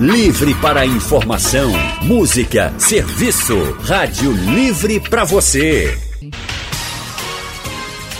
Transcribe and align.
Livre 0.00 0.54
para 0.56 0.84
informação, 0.84 1.70
música, 2.02 2.74
serviço. 2.80 3.54
Rádio 3.80 4.32
Livre 4.32 4.98
para 4.98 5.22
você. 5.22 5.96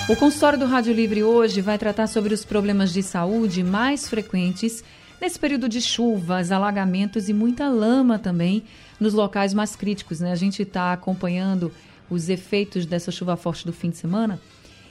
O 0.07 0.16
consultório 0.16 0.59
do 0.59 0.68
Rádio 0.68 0.94
Livre 0.94 1.23
hoje 1.23 1.59
vai 1.59 1.80
tratar 1.80 2.05
sobre 2.05 2.36
os 2.36 2.46
problemas 2.46 2.94
de 2.94 3.02
saúde 3.02 3.64
mais 3.64 4.07
frequentes 4.07 4.84
nesse 5.21 5.39
período 5.39 5.68
de 5.68 5.81
chuvas, 5.81 6.52
alagamentos 6.52 7.30
e 7.30 7.34
muita 7.34 7.70
lama 7.70 8.20
também 8.20 8.63
nos 8.99 9.13
locais 9.13 9.53
mais 9.53 9.75
críticos. 9.75 10.20
Né? 10.20 10.31
A 10.31 10.35
gente 10.35 10.62
está 10.62 10.94
acompanhando 10.94 11.71
os 12.09 12.30
efeitos 12.30 12.85
dessa 12.85 13.12
chuva 13.12 13.35
forte 13.35 13.66
do 13.66 13.73
fim 13.73 13.89
de 13.89 13.98
semana 13.98 14.39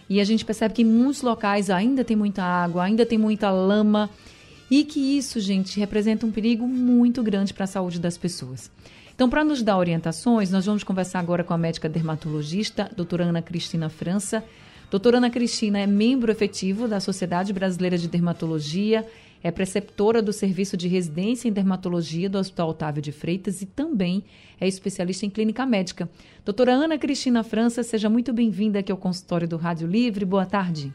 e 0.09 0.21
a 0.21 0.25
gente 0.25 0.45
percebe 0.45 0.75
que 0.75 0.83
em 0.83 0.85
muitos 0.85 1.23
locais 1.23 1.71
ainda 1.71 2.05
tem 2.05 2.17
muita 2.17 2.43
água, 2.43 2.85
ainda 2.85 3.05
tem 3.05 3.19
muita 3.19 3.51
lama 3.51 4.09
e 4.71 4.85
que 4.85 5.17
isso, 5.17 5.41
gente, 5.41 5.79
representa 5.79 6.27
um 6.27 6.31
perigo 6.31 6.67
muito 6.67 7.23
grande 7.23 7.55
para 7.55 7.65
a 7.65 7.69
saúde 7.69 8.01
das 8.01 8.19
pessoas. 8.19 8.71
Então, 9.15 9.31
para 9.31 9.45
nos 9.45 9.63
dar 9.63 9.79
orientações, 9.79 10.51
nós 10.51 10.67
vamos 10.67 10.85
conversar 10.85 11.21
agora 11.21 11.43
com 11.43 11.55
a 11.55 11.59
médica 11.59 11.89
dermatologista, 11.89 12.91
doutora 12.95 13.25
Ana 13.25 13.41
Cristina 13.41 13.89
França. 13.89 14.45
Doutora 14.91 15.17
Ana 15.17 15.31
Cristina 15.31 15.79
é 15.79 15.87
membro 15.87 16.31
efetivo 16.31 16.87
da 16.87 17.01
Sociedade 17.01 17.53
Brasileira 17.53 17.97
de 17.97 18.07
Dermatologia, 18.09 19.07
é 19.43 19.51
preceptora 19.51 20.23
do 20.23 20.33
Serviço 20.33 20.77
de 20.77 20.89
Residência 20.89 21.49
em 21.49 21.53
Dermatologia 21.53 22.29
do 22.29 22.39
Hospital 22.39 22.71
Otávio 22.71 23.03
de 23.03 23.13
Freitas 23.13 23.63
e 23.63 23.67
também 23.67 24.25
é 24.61 24.67
especialista 24.67 25.27
em 25.27 25.31
clínica 25.31 25.65
médica. 25.65 26.09
Doutora 26.45 26.73
Ana 26.73 26.99
Cristina 26.99 27.45
França, 27.45 27.83
seja 27.83 28.09
muito 28.09 28.33
bem-vinda 28.33 28.79
aqui 28.79 28.91
ao 28.91 28.99
consultório 28.99 29.47
do 29.47 29.57
Rádio 29.57 29.87
Livre. 29.87 30.25
Boa 30.25 30.47
tarde. 30.47 30.93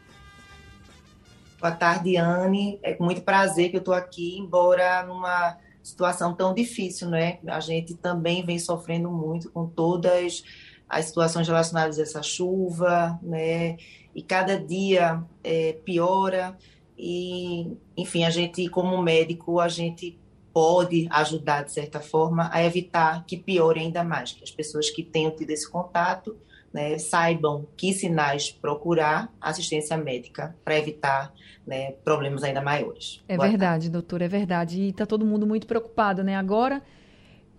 Boa 1.60 1.72
tarde, 1.72 2.16
Anne. 2.16 2.80
É 2.82 2.92
com 2.92 3.04
muito 3.04 3.22
prazer 3.22 3.70
que 3.70 3.76
eu 3.76 3.78
estou 3.78 3.94
aqui, 3.94 4.36
embora 4.36 5.04
numa 5.04 5.56
situação 5.82 6.34
tão 6.34 6.52
difícil, 6.52 7.08
não 7.08 7.16
é? 7.16 7.38
A 7.46 7.60
gente 7.60 7.94
também 7.94 8.44
vem 8.44 8.58
sofrendo 8.58 9.10
muito 9.10 9.50
com 9.50 9.66
todas 9.66 10.42
as 10.88 11.06
situações 11.06 11.46
relacionadas 11.46 11.98
a 11.98 12.02
essa 12.02 12.22
chuva, 12.22 13.18
né? 13.22 13.76
E 14.14 14.22
cada 14.22 14.58
dia 14.58 15.22
é, 15.42 15.74
piora. 15.84 16.56
E, 17.04 17.76
enfim, 17.96 18.22
a 18.22 18.30
gente, 18.30 18.68
como 18.68 19.02
médico, 19.02 19.58
a 19.58 19.66
gente 19.66 20.16
pode 20.52 21.08
ajudar, 21.10 21.64
de 21.64 21.72
certa 21.72 21.98
forma, 21.98 22.48
a 22.52 22.64
evitar 22.64 23.24
que 23.26 23.36
piore 23.36 23.80
ainda 23.80 24.04
mais, 24.04 24.32
que 24.32 24.44
as 24.44 24.52
pessoas 24.52 24.88
que 24.88 25.02
tenham 25.02 25.34
tido 25.34 25.50
esse 25.50 25.68
contato 25.68 26.36
né, 26.72 26.96
saibam 26.98 27.66
que 27.76 27.92
sinais 27.92 28.52
procurar 28.52 29.34
assistência 29.40 29.96
médica 29.96 30.56
para 30.64 30.78
evitar 30.78 31.34
né, 31.66 31.90
problemas 32.04 32.44
ainda 32.44 32.60
maiores. 32.60 33.20
É 33.26 33.36
Boa 33.36 33.48
verdade, 33.48 33.72
tarde. 33.72 33.90
doutora, 33.90 34.26
é 34.26 34.28
verdade. 34.28 34.80
E 34.80 34.88
está 34.90 35.04
todo 35.04 35.26
mundo 35.26 35.44
muito 35.44 35.66
preocupado, 35.66 36.22
né? 36.22 36.36
Agora 36.36 36.80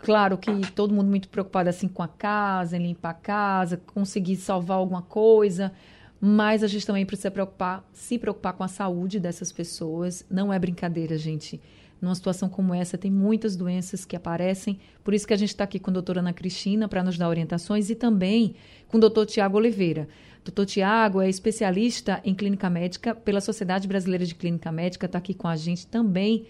Claro 0.04 0.38
que 0.38 0.70
todo 0.74 0.94
mundo 0.94 1.08
muito 1.08 1.30
preocupado 1.30 1.70
assim 1.70 1.88
com 1.88 2.04
a 2.04 2.08
casa, 2.10 2.76
em 2.76 2.88
limpar 2.88 3.12
a 3.12 3.14
casa, 3.14 3.82
conseguir 3.94 4.36
salvar 4.36 4.78
alguma 4.78 5.02
coisa, 5.02 5.72
mas 6.26 6.64
a 6.64 6.68
gente 6.68 6.88
também 6.88 7.06
precisa 7.06 7.30
preocupar, 7.30 7.86
se 7.92 8.18
preocupar 8.18 8.54
com 8.54 8.64
a 8.64 8.68
saúde 8.70 9.20
dessas 9.20 9.52
pessoas. 9.52 10.26
Não 10.32 10.54
é 10.54 10.58
brincadeira, 10.58 11.18
gente. 11.18 11.60
Numa 12.02 12.16
situação 12.16 12.48
como 12.48 12.74
essa, 12.74 12.98
tem 12.98 13.12
muitas 13.12 13.58
doenças 13.58 14.06
que 14.06 14.16
aparecem. 14.16 14.80
Por 15.04 15.14
isso 15.14 15.28
que 15.28 15.34
a 15.34 15.38
gente 15.38 15.50
está 15.50 15.66
aqui 15.66 15.80
com 15.80 15.90
a 15.90 15.94
doutora 15.94 16.22
Ana 16.22 16.32
Cristina 16.32 16.88
para 16.88 17.04
nos 17.04 17.18
dar 17.18 17.28
orientações 17.28 17.90
e 17.90 17.96
também 17.96 18.56
com 18.88 18.96
o 18.96 19.02
doutor 19.02 19.26
Tiago 19.26 19.58
Oliveira. 19.58 20.08
Doutor 20.46 20.66
Tiago 20.66 21.20
é 21.20 21.28
especialista 21.28 22.22
em 22.24 22.34
clínica 22.34 22.70
médica 22.70 23.14
pela 23.14 23.42
Sociedade 23.42 23.86
Brasileira 23.86 24.26
de 24.26 24.34
Clínica 24.34 24.72
Médica, 24.72 25.08
está 25.08 25.18
aqui 25.18 25.34
com 25.34 25.50
a 25.50 25.58
gente 25.58 25.86
também 25.88 26.46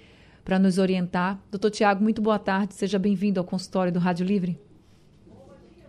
para 0.45 0.59
nos 0.59 0.77
orientar. 0.77 1.43
Doutor 1.49 1.71
Tiago, 1.71 2.03
muito 2.03 2.21
boa 2.21 2.37
tarde, 2.37 2.75
seja 2.75 2.99
bem-vindo 2.99 3.39
ao 3.39 3.43
consultório 3.43 3.91
do 3.91 3.97
Rádio 3.97 4.23
Livre. 4.23 4.72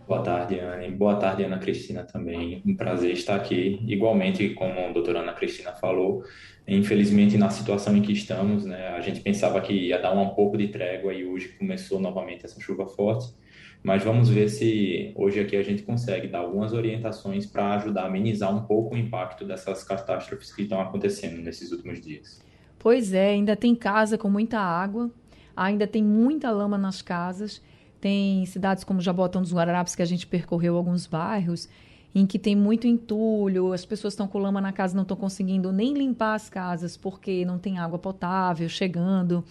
Boa 0.07 0.21
tarde, 0.21 0.59
Anne. 0.59 0.91
Boa 0.91 1.15
tarde, 1.15 1.43
Ana 1.43 1.57
Cristina, 1.57 2.03
também. 2.03 2.61
Um 2.63 2.75
prazer 2.75 3.11
estar 3.11 3.35
aqui. 3.35 3.79
Igualmente, 3.87 4.49
como 4.49 4.79
a 4.79 4.91
doutora 4.91 5.21
Ana 5.21 5.33
Cristina 5.33 5.71
falou, 5.71 6.23
infelizmente, 6.67 7.39
na 7.39 7.49
situação 7.49 7.97
em 7.97 8.03
que 8.03 8.11
estamos, 8.11 8.65
né, 8.65 8.89
a 8.89 9.01
gente 9.01 9.19
pensava 9.21 9.59
que 9.61 9.73
ia 9.73 9.97
dar 9.97 10.13
um 10.13 10.29
pouco 10.29 10.57
de 10.57 10.67
trégua 10.67 11.11
e 11.11 11.25
hoje 11.25 11.49
começou 11.57 11.99
novamente 11.99 12.45
essa 12.45 12.59
chuva 12.59 12.85
forte. 12.85 13.33
Mas 13.83 14.03
vamos 14.03 14.29
ver 14.29 14.47
se 14.49 15.11
hoje 15.15 15.39
aqui 15.39 15.55
a 15.55 15.63
gente 15.63 15.81
consegue 15.81 16.27
dar 16.27 16.39
algumas 16.39 16.71
orientações 16.71 17.47
para 17.47 17.73
ajudar 17.73 18.03
a 18.03 18.05
amenizar 18.05 18.55
um 18.55 18.63
pouco 18.63 18.93
o 18.93 18.97
impacto 18.97 19.43
dessas 19.43 19.83
catástrofes 19.83 20.53
que 20.53 20.63
estão 20.63 20.79
acontecendo 20.79 21.41
nesses 21.41 21.71
últimos 21.71 21.99
dias. 21.99 22.41
Pois 22.77 23.11
é, 23.11 23.29
ainda 23.29 23.55
tem 23.55 23.73
casa 23.73 24.19
com 24.19 24.29
muita 24.29 24.59
água, 24.59 25.09
ainda 25.55 25.87
tem 25.87 26.03
muita 26.03 26.51
lama 26.51 26.77
nas 26.77 27.01
casas. 27.01 27.59
Tem 27.99 28.45
cidades 28.45 28.83
como 28.83 29.01
Jabotão 29.01 29.41
dos 29.41 29.53
Guararapes, 29.53 29.95
que 29.95 30.01
a 30.01 30.05
gente 30.05 30.27
percorreu 30.27 30.75
alguns 30.75 31.07
bairros, 31.07 31.67
em 32.13 32.25
que 32.25 32.39
tem 32.39 32.55
muito 32.55 32.87
entulho, 32.87 33.73
as 33.73 33.85
pessoas 33.85 34.13
estão 34.13 34.27
com 34.27 34.37
lama 34.37 34.61
na 34.61 34.71
casa, 34.71 34.95
não 34.95 35.01
estão 35.01 35.17
conseguindo 35.17 35.71
nem 35.71 35.93
limpar 35.93 36.35
as 36.35 36.49
casas 36.49 36.95
porque 36.95 37.43
não 37.45 37.57
tem 37.57 37.77
água 37.77 37.99
potável 37.99 38.69
chegando. 38.69 39.43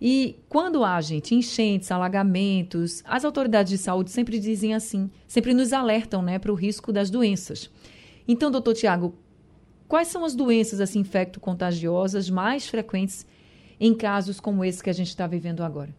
E 0.00 0.36
quando 0.48 0.84
há, 0.84 1.00
gente, 1.00 1.34
enchentes, 1.34 1.90
alagamentos, 1.90 3.02
as 3.04 3.24
autoridades 3.24 3.70
de 3.70 3.78
saúde 3.78 4.10
sempre 4.10 4.38
dizem 4.38 4.74
assim, 4.74 5.10
sempre 5.26 5.52
nos 5.52 5.72
alertam 5.72 6.22
né, 6.22 6.38
para 6.38 6.52
o 6.52 6.54
risco 6.54 6.92
das 6.92 7.10
doenças. 7.10 7.68
Então, 8.26 8.50
doutor 8.50 8.74
Tiago, 8.74 9.14
Quais 9.88 10.08
são 10.08 10.22
as 10.22 10.34
doenças 10.34 10.82
assim 10.82 11.00
infecto-contagiosas 11.00 12.28
mais 12.28 12.68
frequentes 12.68 13.26
em 13.80 13.94
casos 13.94 14.38
como 14.38 14.62
esse 14.62 14.82
que 14.82 14.90
a 14.90 14.92
gente 14.92 15.08
está 15.08 15.26
vivendo 15.26 15.62
agora? 15.62 15.94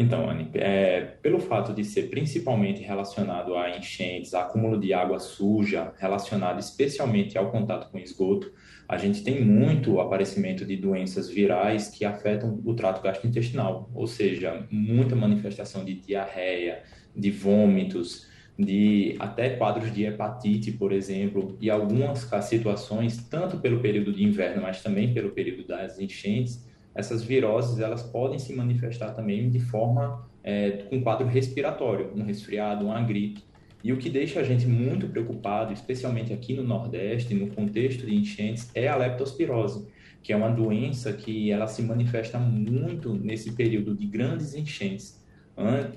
Então, 0.00 0.30
Anne, 0.30 0.48
é, 0.54 1.02
pelo 1.20 1.38
fato 1.38 1.74
de 1.74 1.84
ser 1.84 2.04
principalmente 2.08 2.80
relacionado 2.82 3.54
a 3.54 3.76
enchentes, 3.76 4.32
acúmulo 4.32 4.80
de 4.80 4.94
água 4.94 5.18
suja, 5.18 5.92
relacionado 5.98 6.58
especialmente 6.58 7.36
ao 7.36 7.50
contato 7.50 7.90
com 7.92 7.98
esgoto, 7.98 8.50
a 8.88 8.96
gente 8.96 9.22
tem 9.22 9.44
muito 9.44 10.00
aparecimento 10.00 10.64
de 10.64 10.74
doenças 10.74 11.28
virais 11.28 11.88
que 11.88 12.06
afetam 12.06 12.62
o 12.64 12.72
trato 12.72 13.02
gastrointestinal, 13.02 13.90
ou 13.94 14.06
seja, 14.06 14.66
muita 14.70 15.14
manifestação 15.14 15.84
de 15.84 15.92
diarreia, 15.92 16.82
de 17.14 17.30
vômitos, 17.30 18.26
de 18.58 19.16
até 19.18 19.50
quadros 19.50 19.92
de 19.92 20.06
hepatite, 20.06 20.72
por 20.72 20.92
exemplo, 20.92 21.58
e 21.60 21.68
algumas 21.68 22.20
situações, 22.44 23.18
tanto 23.28 23.58
pelo 23.58 23.80
período 23.80 24.14
de 24.14 24.24
inverno, 24.24 24.62
mas 24.62 24.82
também 24.82 25.12
pelo 25.12 25.32
período 25.32 25.66
das 25.66 26.00
enchentes, 26.00 26.69
essas 26.94 27.22
viroses 27.22 27.78
elas 27.80 28.02
podem 28.02 28.38
se 28.38 28.52
manifestar 28.54 29.14
também 29.14 29.48
de 29.48 29.60
forma 29.60 30.26
é, 30.42 30.70
com 30.88 31.00
quadro 31.02 31.26
respiratório, 31.26 32.12
um 32.14 32.22
resfriado, 32.22 32.86
uma 32.86 33.00
gripe. 33.02 33.42
E 33.82 33.92
o 33.92 33.96
que 33.96 34.10
deixa 34.10 34.40
a 34.40 34.42
gente 34.42 34.66
muito 34.66 35.06
preocupado, 35.08 35.72
especialmente 35.72 36.32
aqui 36.32 36.54
no 36.54 36.62
Nordeste, 36.62 37.34
no 37.34 37.48
contexto 37.48 38.04
de 38.04 38.14
enchentes, 38.14 38.70
é 38.74 38.88
a 38.88 38.96
leptospirose, 38.96 39.86
que 40.22 40.32
é 40.32 40.36
uma 40.36 40.50
doença 40.50 41.12
que 41.12 41.50
ela 41.50 41.66
se 41.66 41.82
manifesta 41.82 42.38
muito 42.38 43.14
nesse 43.14 43.52
período 43.52 43.94
de 43.94 44.06
grandes 44.06 44.54
enchentes 44.54 45.19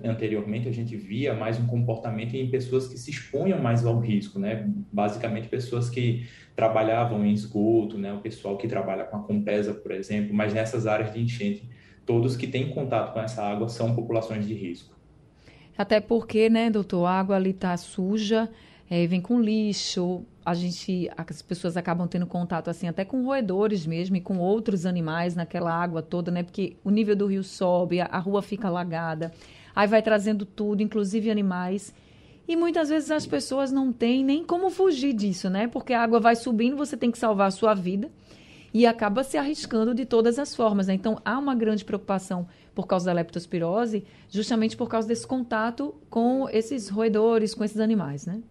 anteriormente 0.04 0.68
a 0.68 0.72
gente 0.72 0.96
via 0.96 1.34
mais 1.34 1.60
um 1.60 1.66
comportamento 1.66 2.36
em 2.36 2.50
pessoas 2.50 2.88
que 2.88 2.98
se 2.98 3.12
expunham 3.12 3.62
mais 3.62 3.86
ao 3.86 4.00
risco, 4.00 4.40
né? 4.40 4.70
Basicamente 4.92 5.48
pessoas 5.48 5.90
que 5.90 6.28
trabalhavam 6.56 7.26
em 7.26 7.32
esgoto, 7.32 7.98
né? 7.98 8.14
O 8.14 8.20
pessoal 8.20 8.58
que 8.58 8.68
trabalha 8.68 9.04
com 9.04 9.18
a 9.18 9.20
Compesa, 9.24 9.74
por 9.74 9.92
exemplo, 9.92 10.34
mas 10.34 10.54
nessas 10.54 10.86
áreas 10.88 11.14
de 11.14 11.22
enchente, 11.22 11.68
todos 12.06 12.36
que 12.36 12.48
têm 12.48 12.70
contato 12.70 13.14
com 13.14 13.20
essa 13.20 13.44
água 13.44 13.70
são 13.70 13.96
populações 13.96 14.48
de 14.48 14.54
risco. 14.54 14.94
Até 15.78 16.00
porque, 16.00 16.50
né, 16.50 16.70
doutor, 16.70 17.06
a 17.06 17.20
água 17.20 17.36
ali 17.36 17.50
está 17.50 17.76
suja, 17.78 18.50
é, 18.90 19.08
vem 19.08 19.22
com 19.22 19.42
lixo, 19.42 20.24
a 20.46 20.54
gente, 20.54 21.10
as 21.16 21.42
pessoas 21.42 21.78
acabam 21.78 22.08
tendo 22.08 22.28
contato 22.28 22.70
assim 22.70 22.88
até 22.88 23.06
com 23.06 23.24
roedores 23.24 23.88
mesmo 23.88 24.16
e 24.16 24.22
com 24.22 24.38
outros 24.38 24.86
animais 24.86 25.36
naquela 25.36 25.74
água 25.74 26.02
toda, 26.02 26.30
né? 26.30 26.44
Porque 26.44 26.76
o 26.84 26.92
nível 26.92 27.16
do 27.16 27.28
rio 27.28 27.44
sobe, 27.44 28.02
a, 28.02 28.06
a 28.06 28.20
rua 28.20 28.42
fica 28.42 28.68
alagada, 28.68 29.32
aí 29.76 29.88
vai 29.88 30.02
trazendo 30.02 30.46
tudo, 30.46 30.82
inclusive 30.82 31.30
animais. 31.30 31.94
E 32.48 32.56
muitas 32.56 32.90
vezes 32.90 33.10
as 33.10 33.26
pessoas 33.26 33.72
não 33.72 33.94
têm 33.94 34.24
nem 34.24 34.44
como 34.44 34.70
fugir 34.70 35.14
disso, 35.14 35.50
né? 35.50 35.68
Porque 35.68 35.94
a 35.94 36.04
água 36.04 36.20
vai 36.20 36.36
subindo, 36.36 36.76
você 36.76 36.98
tem 36.98 37.10
que 37.10 37.18
salvar 37.18 37.48
a 37.48 37.52
sua 37.52 37.74
vida 37.74 38.12
e 38.74 38.88
acaba 38.88 39.24
se 39.24 39.38
arriscando 39.38 39.94
de 39.94 40.06
todas 40.06 40.40
as 40.40 40.56
formas. 40.56 40.88
Né? 40.88 40.96
Então 40.96 41.22
há 41.24 41.38
uma 41.38 41.56
grande 41.56 41.86
preocupação 41.86 42.48
por 42.74 42.88
causa 42.88 43.06
da 43.06 43.14
leptospirose, 43.14 44.04
justamente 44.30 44.76
por 44.76 44.90
causa 44.90 45.08
desse 45.08 45.28
contato 45.28 45.94
com 46.10 46.50
esses 46.50 46.90
roedores, 46.90 47.54
com 47.54 47.64
esses 47.64 47.80
animais, 47.80 48.26
né? 48.26 48.42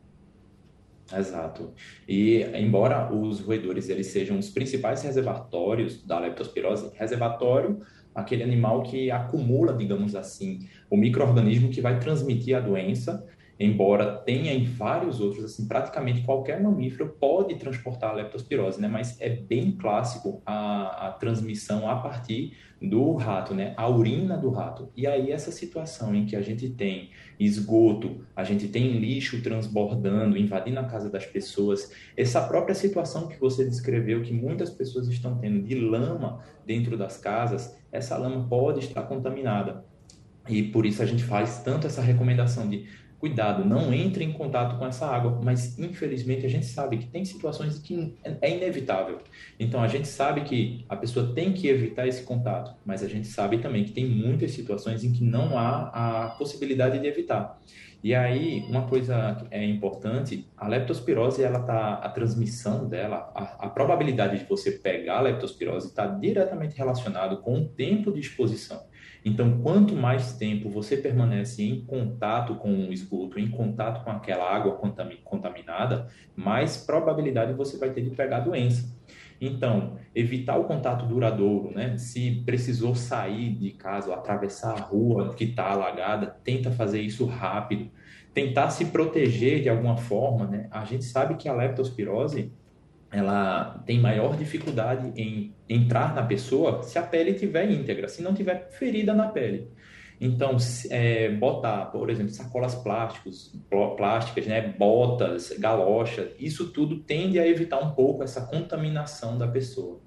Exato. 1.14 1.72
E 2.08 2.42
embora 2.54 3.12
os 3.12 3.40
roedores 3.40 3.88
eles 3.88 4.06
sejam 4.06 4.38
os 4.38 4.48
principais 4.48 5.02
reservatórios 5.02 6.02
da 6.02 6.18
leptospirose, 6.18 6.90
reservatório 6.94 7.82
aquele 8.14 8.42
animal 8.42 8.82
que 8.82 9.10
acumula, 9.10 9.72
digamos 9.72 10.14
assim, 10.14 10.68
o 10.90 10.96
microorganismo 10.96 11.70
que 11.70 11.80
vai 11.80 11.98
transmitir 11.98 12.56
a 12.56 12.60
doença 12.60 13.26
embora 13.64 14.16
tenha 14.18 14.52
em 14.52 14.64
vários 14.64 15.20
outros, 15.20 15.44
assim, 15.44 15.68
praticamente 15.68 16.22
qualquer 16.22 16.60
mamífero 16.60 17.16
pode 17.20 17.54
transportar 17.56 18.10
a 18.10 18.14
leptospirose, 18.14 18.80
né? 18.80 18.88
Mas 18.88 19.20
é 19.20 19.28
bem 19.28 19.72
clássico 19.72 20.42
a, 20.44 21.08
a 21.08 21.12
transmissão 21.12 21.88
a 21.88 21.96
partir 21.96 22.56
do 22.80 23.14
rato, 23.14 23.54
né? 23.54 23.74
A 23.76 23.88
urina 23.88 24.36
do 24.36 24.50
rato. 24.50 24.90
E 24.96 25.06
aí 25.06 25.30
essa 25.30 25.52
situação 25.52 26.14
em 26.14 26.26
que 26.26 26.34
a 26.34 26.42
gente 26.42 26.70
tem 26.70 27.10
esgoto, 27.38 28.24
a 28.34 28.42
gente 28.42 28.68
tem 28.68 28.98
lixo 28.98 29.40
transbordando, 29.42 30.36
invadindo 30.36 30.80
a 30.80 30.84
casa 30.84 31.08
das 31.08 31.26
pessoas, 31.26 31.92
essa 32.16 32.40
própria 32.40 32.74
situação 32.74 33.28
que 33.28 33.38
você 33.38 33.64
descreveu, 33.64 34.22
que 34.22 34.32
muitas 34.32 34.70
pessoas 34.70 35.08
estão 35.08 35.38
tendo 35.38 35.62
de 35.62 35.74
lama 35.74 36.40
dentro 36.66 36.96
das 36.96 37.16
casas, 37.16 37.76
essa 37.90 38.16
lama 38.16 38.46
pode 38.48 38.80
estar 38.80 39.02
contaminada. 39.02 39.84
E 40.48 40.62
por 40.62 40.84
isso 40.84 41.02
a 41.02 41.06
gente 41.06 41.22
faz 41.22 41.60
tanto 41.60 41.86
essa 41.86 42.02
recomendação 42.02 42.68
de 42.68 42.88
cuidado, 43.22 43.64
não 43.64 43.94
entre 43.94 44.24
em 44.24 44.32
contato 44.32 44.76
com 44.76 44.84
essa 44.84 45.06
água, 45.06 45.38
mas 45.44 45.78
infelizmente 45.78 46.44
a 46.44 46.48
gente 46.48 46.66
sabe 46.66 46.96
que 46.96 47.06
tem 47.06 47.24
situações 47.24 47.78
que 47.78 48.16
é 48.24 48.50
inevitável. 48.50 49.18
Então 49.60 49.80
a 49.80 49.86
gente 49.86 50.08
sabe 50.08 50.40
que 50.40 50.84
a 50.88 50.96
pessoa 50.96 51.32
tem 51.32 51.52
que 51.52 51.68
evitar 51.68 52.04
esse 52.08 52.24
contato, 52.24 52.74
mas 52.84 53.00
a 53.00 53.06
gente 53.06 53.28
sabe 53.28 53.58
também 53.58 53.84
que 53.84 53.92
tem 53.92 54.04
muitas 54.04 54.50
situações 54.50 55.04
em 55.04 55.12
que 55.12 55.22
não 55.22 55.56
há 55.56 56.24
a 56.24 56.30
possibilidade 56.30 56.98
de 56.98 57.06
evitar. 57.06 57.60
E 58.02 58.12
aí, 58.12 58.64
uma 58.68 58.88
coisa 58.88 59.46
é 59.52 59.64
importante, 59.64 60.44
a 60.56 60.66
leptospirose, 60.66 61.44
ela 61.44 61.60
tá, 61.60 61.94
a 61.94 62.08
transmissão 62.08 62.88
dela, 62.88 63.30
a, 63.32 63.66
a 63.66 63.70
probabilidade 63.70 64.40
de 64.40 64.44
você 64.46 64.72
pegar 64.72 65.18
a 65.18 65.20
leptospirose 65.20 65.86
está 65.86 66.06
diretamente 66.08 66.76
relacionado 66.76 67.36
com 67.36 67.60
o 67.60 67.68
tempo 67.68 68.10
de 68.10 68.18
exposição. 68.18 68.82
Então, 69.24 69.60
quanto 69.62 69.94
mais 69.94 70.36
tempo 70.36 70.68
você 70.68 70.96
permanece 70.96 71.62
em 71.62 71.84
contato 71.84 72.56
com 72.56 72.88
o 72.88 72.92
esgoto, 72.92 73.38
em 73.38 73.48
contato 73.48 74.04
com 74.04 74.10
aquela 74.10 74.52
água 74.52 74.78
contaminada, 75.24 76.08
mais 76.34 76.76
probabilidade 76.76 77.52
você 77.52 77.78
vai 77.78 77.90
ter 77.90 78.02
de 78.02 78.10
pegar 78.10 78.38
a 78.38 78.40
doença. 78.40 78.92
Então, 79.40 79.96
evitar 80.14 80.56
o 80.56 80.64
contato 80.64 81.04
duradouro, 81.06 81.72
né? 81.74 81.98
Se 81.98 82.42
precisou 82.46 82.94
sair 82.94 83.52
de 83.54 83.72
casa, 83.72 84.14
atravessar 84.14 84.72
a 84.72 84.80
rua 84.80 85.34
que 85.34 85.44
está 85.44 85.70
alagada, 85.70 86.38
tenta 86.44 86.70
fazer 86.70 87.00
isso 87.00 87.26
rápido. 87.26 87.90
Tentar 88.32 88.70
se 88.70 88.86
proteger 88.86 89.60
de 89.60 89.68
alguma 89.68 89.96
forma, 89.96 90.46
né? 90.46 90.68
A 90.70 90.84
gente 90.84 91.04
sabe 91.04 91.34
que 91.34 91.48
a 91.48 91.54
leptospirose 91.54 92.52
ela 93.12 93.82
tem 93.84 94.00
maior 94.00 94.36
dificuldade 94.36 95.12
em 95.14 95.54
entrar 95.68 96.14
na 96.14 96.22
pessoa 96.22 96.82
se 96.82 96.98
a 96.98 97.02
pele 97.02 97.32
estiver 97.32 97.70
íntegra, 97.70 98.08
se 98.08 98.22
não 98.22 98.32
tiver 98.34 98.70
ferida 98.70 99.12
na 99.12 99.28
pele. 99.28 99.68
Então, 100.20 100.56
é, 100.88 101.30
botar, 101.30 101.86
por 101.86 102.08
exemplo, 102.08 102.32
sacolas 102.32 102.74
plásticos, 102.76 103.54
plásticas, 103.96 104.46
né, 104.46 104.60
botas, 104.78 105.52
galochas, 105.58 106.30
isso 106.38 106.70
tudo 106.70 107.00
tende 107.00 107.38
a 107.40 107.46
evitar 107.46 107.80
um 107.80 107.90
pouco 107.90 108.22
essa 108.22 108.46
contaminação 108.46 109.36
da 109.36 109.48
pessoa. 109.48 110.00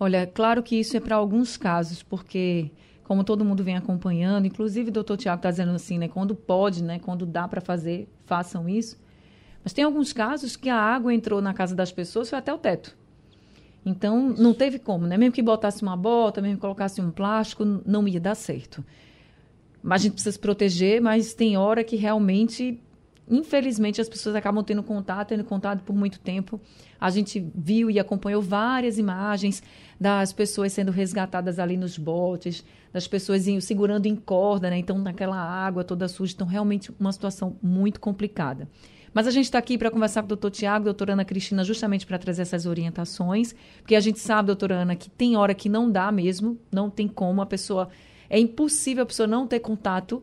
Olha, 0.00 0.26
claro 0.26 0.62
que 0.62 0.76
isso 0.76 0.96
é 0.96 1.00
para 1.00 1.16
alguns 1.16 1.56
casos, 1.56 2.02
porque 2.02 2.70
como 3.04 3.22
todo 3.22 3.44
mundo 3.44 3.62
vem 3.62 3.76
acompanhando, 3.76 4.46
inclusive 4.46 4.88
o 4.88 4.92
doutor 4.92 5.18
Tiago 5.18 5.38
está 5.38 5.50
dizendo 5.50 5.72
assim, 5.72 5.98
né, 5.98 6.08
quando 6.08 6.34
pode, 6.34 6.82
né, 6.82 6.98
quando 6.98 7.26
dá 7.26 7.46
para 7.46 7.60
fazer, 7.60 8.08
façam 8.24 8.66
isso. 8.66 9.03
Mas 9.64 9.72
tem 9.72 9.82
alguns 9.82 10.12
casos 10.12 10.54
que 10.54 10.68
a 10.68 10.78
água 10.78 11.14
entrou 11.14 11.40
na 11.40 11.54
casa 11.54 11.74
das 11.74 11.90
pessoas 11.90 12.28
foi 12.28 12.38
até 12.38 12.52
o 12.52 12.58
teto. 12.58 12.94
Então, 13.84 14.28
não 14.28 14.52
teve 14.54 14.78
como, 14.78 15.06
né? 15.06 15.16
Mesmo 15.16 15.34
que 15.34 15.42
botasse 15.42 15.82
uma 15.82 15.96
bota, 15.96 16.40
mesmo 16.42 16.56
que 16.56 16.60
colocasse 16.60 17.00
um 17.00 17.10
plástico, 17.10 17.64
não 17.64 18.06
ia 18.06 18.20
dar 18.20 18.34
certo. 18.34 18.84
Mas 19.82 20.00
a 20.00 20.04
gente 20.04 20.12
precisa 20.12 20.32
se 20.32 20.38
proteger, 20.38 21.00
mas 21.00 21.34
tem 21.34 21.56
hora 21.56 21.84
que 21.84 21.96
realmente, 21.96 22.80
infelizmente, 23.28 24.00
as 24.00 24.08
pessoas 24.08 24.34
acabam 24.34 24.64
tendo 24.64 24.82
contato, 24.82 25.28
tendo 25.28 25.44
contato 25.44 25.82
por 25.82 25.94
muito 25.94 26.18
tempo. 26.18 26.58
A 26.98 27.10
gente 27.10 27.46
viu 27.54 27.90
e 27.90 27.98
acompanhou 27.98 28.40
várias 28.40 28.98
imagens 28.98 29.62
das 30.00 30.32
pessoas 30.32 30.72
sendo 30.72 30.90
resgatadas 30.90 31.58
ali 31.58 31.76
nos 31.76 31.98
botes, 31.98 32.64
das 32.90 33.06
pessoas 33.06 33.44
segurando 33.60 34.06
em 34.06 34.16
corda, 34.16 34.70
né? 34.70 34.78
Então, 34.78 34.98
naquela 34.98 35.36
água 35.36 35.84
toda 35.84 36.08
suja. 36.08 36.32
Então, 36.34 36.46
realmente, 36.46 36.90
uma 36.98 37.12
situação 37.12 37.58
muito 37.62 38.00
complicada. 38.00 38.66
Mas 39.14 39.28
a 39.28 39.30
gente 39.30 39.44
está 39.44 39.58
aqui 39.58 39.78
para 39.78 39.92
conversar 39.92 40.22
com 40.22 40.26
o 40.26 40.28
doutor 40.30 40.50
Tiago, 40.50 40.86
doutora 40.86 41.12
Ana 41.12 41.24
Cristina, 41.24 41.62
justamente 41.62 42.04
para 42.04 42.18
trazer 42.18 42.42
essas 42.42 42.66
orientações, 42.66 43.54
porque 43.78 43.94
a 43.94 44.00
gente 44.00 44.18
sabe, 44.18 44.48
doutora 44.48 44.74
Ana, 44.74 44.96
que 44.96 45.08
tem 45.08 45.36
hora 45.36 45.54
que 45.54 45.68
não 45.68 45.88
dá 45.88 46.10
mesmo, 46.10 46.58
não 46.70 46.90
tem 46.90 47.06
como, 47.06 47.40
a 47.40 47.46
pessoa. 47.46 47.88
É 48.28 48.40
impossível 48.40 49.04
a 49.04 49.06
pessoa 49.06 49.28
não 49.28 49.46
ter 49.46 49.60
contato 49.60 50.20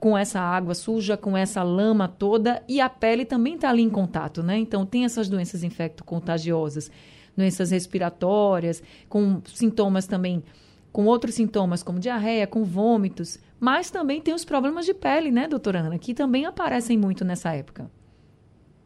com 0.00 0.16
essa 0.16 0.40
água 0.40 0.74
suja, 0.74 1.18
com 1.18 1.36
essa 1.36 1.62
lama 1.62 2.08
toda, 2.08 2.62
e 2.66 2.80
a 2.80 2.88
pele 2.88 3.26
também 3.26 3.56
está 3.56 3.68
ali 3.68 3.82
em 3.82 3.90
contato, 3.90 4.42
né? 4.42 4.56
Então, 4.56 4.86
tem 4.86 5.04
essas 5.04 5.28
doenças 5.28 5.62
infecto-contagiosas, 5.62 6.90
doenças 7.36 7.70
respiratórias, 7.70 8.82
com 9.08 9.42
sintomas 9.44 10.06
também, 10.06 10.42
com 10.90 11.04
outros 11.04 11.34
sintomas 11.34 11.82
como 11.82 11.98
diarreia, 11.98 12.46
com 12.46 12.64
vômitos, 12.64 13.38
mas 13.60 13.90
também 13.90 14.20
tem 14.20 14.32
os 14.32 14.44
problemas 14.44 14.86
de 14.86 14.94
pele, 14.94 15.30
né, 15.30 15.46
doutora 15.46 15.80
Ana, 15.80 15.98
que 15.98 16.14
também 16.14 16.46
aparecem 16.46 16.96
muito 16.96 17.24
nessa 17.24 17.52
época. 17.52 17.90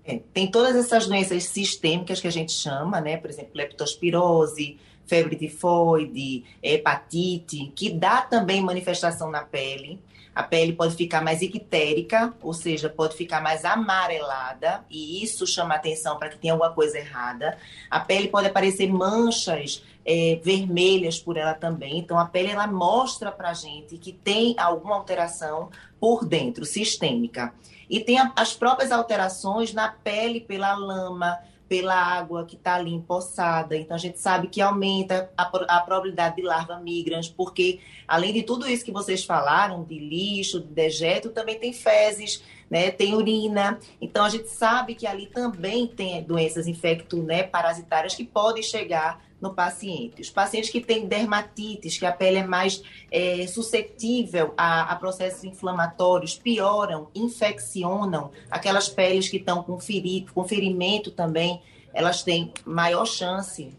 É, 0.09 0.23
tem 0.33 0.51
todas 0.51 0.75
essas 0.75 1.07
doenças 1.07 1.45
sistêmicas 1.45 2.19
que 2.19 2.27
a 2.27 2.33
gente 2.33 2.51
chama, 2.51 2.99
né? 2.99 3.19
Por 3.19 3.29
exemplo, 3.29 3.51
leptospirose, 3.53 4.79
febre 5.07 5.37
tifoide, 5.37 6.45
hepatite, 6.63 7.71
que 7.77 7.91
dá 7.91 8.23
também 8.23 8.63
manifestação 8.63 9.31
na 9.31 9.43
pele. 9.43 10.01
A 10.35 10.43
pele 10.43 10.73
pode 10.73 10.95
ficar 10.95 11.21
mais 11.21 11.43
ictérica, 11.43 12.33
ou 12.41 12.55
seja, 12.55 12.89
pode 12.89 13.17
ficar 13.17 13.43
mais 13.43 13.67
amarelada, 13.67 14.83
e 14.89 15.23
isso 15.23 15.47
chama 15.47 15.75
atenção 15.75 16.17
para 16.17 16.31
que 16.31 16.39
tenha 16.39 16.55
alguma 16.55 16.73
coisa 16.73 16.97
errada. 16.99 17.59
A 17.91 18.01
pele 18.01 18.29
pode 18.29 18.47
aparecer 18.47 18.91
manchas 18.91 19.85
é, 20.07 20.41
vermelhas 20.43 21.19
por 21.19 21.37
ela 21.37 21.53
também. 21.53 21.99
Então, 21.99 22.19
a 22.19 22.25
pele 22.25 22.51
ela 22.51 22.67
mostra 22.67 23.31
para 23.31 23.51
a 23.51 23.55
gente 23.55 23.99
que 23.99 24.13
tem 24.13 24.55
alguma 24.57 24.95
alteração 24.95 25.69
por 26.01 26.25
dentro, 26.25 26.65
sistêmica. 26.65 27.53
E 27.89 28.01
tem 28.01 28.19
a, 28.19 28.33
as 28.37 28.55
próprias 28.55 28.93
alterações 28.93 29.73
na 29.73 29.89
pele 29.89 30.41
pela 30.41 30.75
lama, 30.75 31.39
pela 31.69 31.95
água 31.95 32.47
que 32.47 32.57
está 32.57 32.77
ali 32.77 32.93
empoçada. 32.93 33.77
Então, 33.77 33.95
a 33.95 34.01
gente 34.01 34.19
sabe 34.19 34.49
que 34.49 34.61
aumenta 34.61 35.31
a, 35.37 35.43
a, 35.43 35.81
probabilidade 35.81 36.37
de 36.37 36.43
larva 36.43 36.81
migrans, 36.81 37.29
porque, 37.29 37.81
além 38.07 38.33
de 38.33 38.43
tudo 38.43 38.69
isso 38.69 38.85
que 38.85 38.91
vocês 38.91 39.25
falaram, 39.25 39.85
de 39.85 39.99
lixo, 39.99 40.61
de 40.61 40.69
dejeto, 40.69 41.31
também 41.31 41.59
tem 41.59 41.73
fezes, 41.73 42.43
né? 42.71 42.91
tem 42.91 43.15
urina. 43.15 43.79
Então, 44.01 44.25
a 44.25 44.31
gente 44.31 44.49
sabe 44.49 44.95
que 44.95 45.07
ali 45.07 45.27
também 45.27 45.87
tem 45.87 46.23
doenças 46.23 46.67
infecto 46.67 47.23
né, 47.23 47.43
parasitárias 47.43 48.15
que 48.15 48.25
podem 48.25 48.63
chegar 48.63 49.28
no 49.41 49.55
paciente. 49.55 50.21
Os 50.21 50.31
pacientes 50.31 50.71
que 50.71 50.81
têm 50.81 51.07
dermatites, 51.07 51.99
que 51.99 52.05
a 52.05 52.13
pele 52.13 52.39
é 52.39 52.47
mais 52.47 52.83
é, 53.11 53.47
suscetível 53.47 54.53
a, 54.57 54.93
a, 54.93 54.97
processos 54.97 55.45
inflamatórios, 55.45 56.37
pioram, 56.37 57.09
infeccionam. 57.15 58.31
Aquelas 58.51 58.89
peles 58.89 59.29
que 59.29 59.37
estão 59.37 59.63
com, 59.63 59.79
feri 59.79 60.27
com 60.35 60.45
ferimento 60.45 61.11
também, 61.11 61.63
elas 61.93 62.23
têm 62.23 62.53
maior 62.65 63.07
chance. 63.07 63.73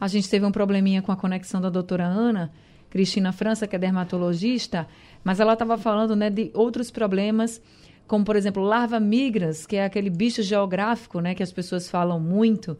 A 0.00 0.08
gente 0.08 0.28
teve 0.28 0.44
um 0.44 0.52
probleminha 0.52 1.02
com 1.02 1.10
a 1.10 1.16
conexão 1.16 1.60
da 1.60 1.70
doutora 1.70 2.04
Ana, 2.04 2.52
Cristina 2.90 3.32
França, 3.32 3.66
que 3.66 3.74
é 3.74 3.78
dermatologista, 3.78 4.86
mas 5.24 5.40
ela 5.40 5.54
estava 5.54 5.76
falando 5.76 6.14
né, 6.14 6.30
de 6.30 6.50
outros 6.54 6.90
problemas, 6.90 7.60
como, 8.06 8.24
por 8.24 8.36
exemplo, 8.36 8.62
larva 8.62 9.00
migras, 9.00 9.66
que 9.66 9.76
é 9.76 9.84
aquele 9.84 10.10
bicho 10.10 10.42
geográfico 10.42 11.20
né, 11.20 11.34
que 11.34 11.42
as 11.42 11.50
pessoas 11.50 11.90
falam 11.90 12.20
muito, 12.20 12.78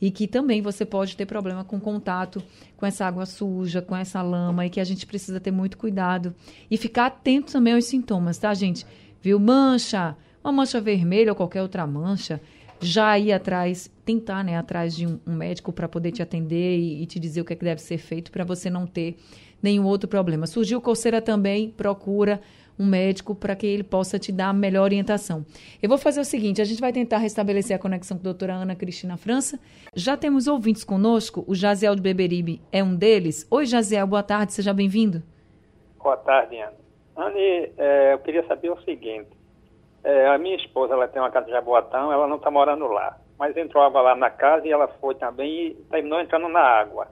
e 0.00 0.10
que 0.10 0.26
também 0.26 0.60
você 0.60 0.84
pode 0.84 1.16
ter 1.16 1.26
problema 1.26 1.64
com 1.64 1.80
contato 1.80 2.42
com 2.76 2.84
essa 2.84 3.06
água 3.06 3.26
suja, 3.26 3.80
com 3.80 3.96
essa 3.96 4.22
lama 4.22 4.66
e 4.66 4.70
que 4.70 4.80
a 4.80 4.84
gente 4.84 5.06
precisa 5.06 5.40
ter 5.40 5.50
muito 5.50 5.78
cuidado 5.78 6.34
e 6.70 6.76
ficar 6.76 7.06
atento 7.06 7.52
também 7.52 7.74
aos 7.74 7.86
sintomas, 7.86 8.38
tá, 8.38 8.52
gente? 8.52 8.86
Viu 9.22 9.38
mancha, 9.38 10.16
uma 10.44 10.52
mancha 10.52 10.80
vermelha 10.80 11.32
ou 11.32 11.36
qualquer 11.36 11.62
outra 11.62 11.86
mancha, 11.86 12.40
já 12.80 13.18
ir 13.18 13.32
atrás, 13.32 13.90
tentar, 14.04 14.44
né, 14.44 14.56
atrás 14.56 14.94
de 14.94 15.06
um, 15.06 15.18
um 15.26 15.34
médico 15.34 15.72
para 15.72 15.88
poder 15.88 16.12
te 16.12 16.22
atender 16.22 16.78
e, 16.78 17.02
e, 17.02 17.06
te 17.06 17.18
dizer 17.18 17.40
o 17.40 17.44
que, 17.44 17.54
é 17.54 17.56
que 17.56 17.64
deve 17.64 17.80
ser 17.80 17.98
feito 17.98 18.30
para 18.30 18.44
você 18.44 18.68
não 18.68 18.86
ter 18.86 19.16
nenhum 19.62 19.84
outro 19.84 20.08
problema. 20.08 20.46
Surgiu 20.46 20.80
coceira 20.80 21.22
também, 21.22 21.70
procura 21.70 22.40
um 22.78 22.86
médico 22.86 23.34
para 23.34 23.56
que 23.56 23.66
ele 23.66 23.82
possa 23.82 24.18
te 24.18 24.30
dar 24.30 24.48
a 24.48 24.52
melhor 24.52 24.82
orientação. 24.82 25.44
Eu 25.82 25.88
vou 25.88 25.98
fazer 25.98 26.20
o 26.20 26.24
seguinte: 26.24 26.60
a 26.60 26.64
gente 26.64 26.80
vai 26.80 26.92
tentar 26.92 27.18
restabelecer 27.18 27.76
a 27.76 27.78
conexão 27.78 28.16
com 28.16 28.22
a 28.22 28.24
doutora 28.24 28.54
Ana 28.54 28.76
Cristina 28.76 29.16
França. 29.16 29.58
Já 29.94 30.16
temos 30.16 30.46
ouvintes 30.46 30.84
conosco, 30.84 31.44
o 31.46 31.54
Jaziel 31.54 31.94
de 31.94 32.02
Beberibe 32.02 32.60
é 32.70 32.82
um 32.82 32.94
deles. 32.94 33.46
Oi, 33.50 33.66
Jaziel, 33.66 34.06
boa 34.06 34.22
tarde, 34.22 34.52
seja 34.52 34.72
bem-vindo. 34.72 35.22
Boa 35.98 36.16
tarde, 36.16 36.56
Ana. 36.56 36.86
Anne, 37.16 37.72
é, 37.78 38.12
eu 38.12 38.18
queria 38.18 38.46
saber 38.46 38.70
o 38.70 38.80
seguinte: 38.82 39.30
É, 40.04 40.28
a 40.28 40.38
minha 40.38 40.56
esposa, 40.56 40.92
ela 40.92 41.08
tem 41.08 41.20
uma 41.20 41.30
casa 41.30 41.46
de 41.46 41.52
Jaboatão, 41.52 42.12
ela 42.12 42.26
não 42.26 42.36
está 42.36 42.50
morando 42.50 42.86
lá. 42.86 43.18
Mas 43.38 43.56
entrou 43.56 43.82
água 43.82 44.00
lá 44.00 44.14
na 44.14 44.30
casa 44.30 44.66
e 44.66 44.72
ela 44.72 44.88
foi 45.00 45.14
também 45.14 45.68
e 45.68 45.74
terminou 45.90 46.20
entrando 46.20 46.48
na 46.48 46.60
água. 46.60 47.08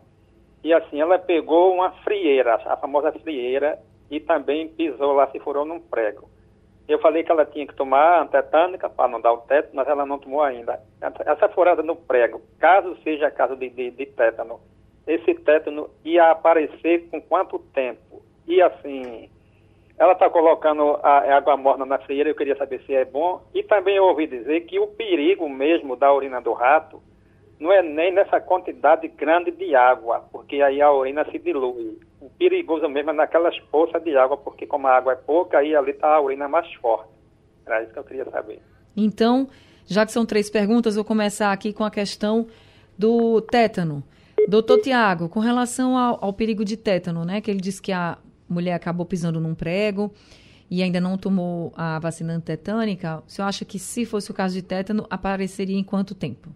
E 0.62 0.73
assim, 0.73 0.99
ela 1.00 1.18
pegou 1.18 1.75
uma 1.75 1.90
frieira, 2.02 2.54
a 2.54 2.76
famosa 2.76 3.12
frieira, 3.12 3.78
e 4.11 4.20
também 4.20 4.68
pisou 4.68 5.12
lá, 5.12 5.30
se 5.30 5.38
furou 5.40 5.64
num 5.64 5.80
prego. 5.80 6.28
Eu 6.87 6.99
falei 6.99 7.23
que 7.23 7.32
ela 7.32 7.46
tinha 7.46 7.66
que 7.66 7.75
tomar 7.75 8.23
antetânica 8.23 8.90
para 8.90 9.08
não 9.08 9.20
dar 9.20 9.32
o 9.32 9.38
teto, 9.38 9.70
mas 9.73 9.88
ela 9.88 10.04
não 10.04 10.18
tomou 10.18 10.42
ainda. 10.42 10.80
Essa 11.00 11.49
furada 11.49 11.82
no 11.82 11.96
prego, 11.96 12.42
caso 12.58 12.96
seja 13.02 13.30
caso 13.30 13.56
de, 13.56 13.70
de, 13.70 13.90
de 13.90 14.06
tétano, 14.06 14.61
esse 15.06 15.34
tétano 15.34 15.88
ia 16.04 16.30
aparecer 16.30 17.08
com 17.11 17.20
quanto 17.20 17.58
tempo? 17.58 18.23
E 18.46 18.61
assim, 18.61 19.30
ela 19.99 20.12
está 20.12 20.28
colocando 20.28 20.99
a, 21.02 21.37
água 21.37 21.56
morna 21.56 21.87
na 21.87 21.99
frieira, 21.99 22.28
eu 22.28 22.34
queria 22.34 22.56
saber 22.56 22.80
se 22.82 22.94
é 22.94 23.04
bom. 23.04 23.42
E 23.54 23.62
também 23.62 23.96
eu 23.96 24.04
ouvi 24.04 24.26
dizer 24.26 24.62
que 24.62 24.78
o 24.78 24.88
perigo 24.88 25.49
mesmo 25.49 25.96
da 25.96 26.12
urina 26.12 26.40
do 26.40 26.52
rato 26.52 27.02
não 27.61 27.73
é 27.73 27.82
nem 27.82 28.12
nessa 28.12 28.40
quantidade 28.40 29.06
grande 29.08 29.50
de 29.52 29.75
água, 29.75 30.25
porque 30.32 30.61
aí 30.61 30.82
a 30.82 30.92
urina 30.92 31.25
se 31.30 31.38
dilui. 31.38 31.99
Perigoso 32.38 32.88
mesmo 32.88 33.10
é 33.10 33.14
naquelas 33.14 33.58
poças 33.70 34.02
de 34.02 34.16
água, 34.16 34.36
porque 34.36 34.66
como 34.66 34.86
a 34.86 34.96
água 34.96 35.12
é 35.12 35.16
pouca, 35.16 35.58
aí 35.58 35.74
ali 35.74 35.90
está 35.90 36.14
a 36.14 36.20
urina 36.20 36.48
mais 36.48 36.72
forte. 36.74 37.08
Era 37.66 37.82
isso 37.82 37.92
que 37.92 37.98
eu 37.98 38.04
queria 38.04 38.24
saber. 38.30 38.60
Então, 38.96 39.48
já 39.86 40.04
que 40.04 40.12
são 40.12 40.24
três 40.24 40.50
perguntas, 40.50 40.94
vou 40.96 41.04
começar 41.04 41.52
aqui 41.52 41.72
com 41.72 41.84
a 41.84 41.90
questão 41.90 42.46
do 42.98 43.40
tétano. 43.40 44.02
Doutor 44.48 44.80
Tiago, 44.80 45.28
com 45.28 45.40
relação 45.40 45.96
ao, 45.96 46.22
ao, 46.22 46.32
perigo 46.32 46.64
de 46.64 46.76
tétano, 46.76 47.24
né? 47.24 47.40
Que 47.40 47.50
ele 47.50 47.60
disse 47.60 47.80
que 47.80 47.92
a 47.92 48.18
mulher 48.48 48.74
acabou 48.74 49.06
pisando 49.06 49.40
num 49.40 49.54
prego 49.54 50.12
e 50.70 50.82
ainda 50.82 51.00
não 51.00 51.16
tomou 51.16 51.72
a 51.76 51.98
vacina 51.98 52.34
antetânica. 52.34 53.22
O 53.26 53.30
senhor 53.30 53.48
acha 53.48 53.64
que 53.64 53.78
se 53.78 54.04
fosse 54.04 54.30
o 54.30 54.34
caso 54.34 54.54
de 54.54 54.62
tétano, 54.62 55.06
apareceria 55.08 55.78
em 55.78 55.84
quanto 55.84 56.14
tempo? 56.14 56.50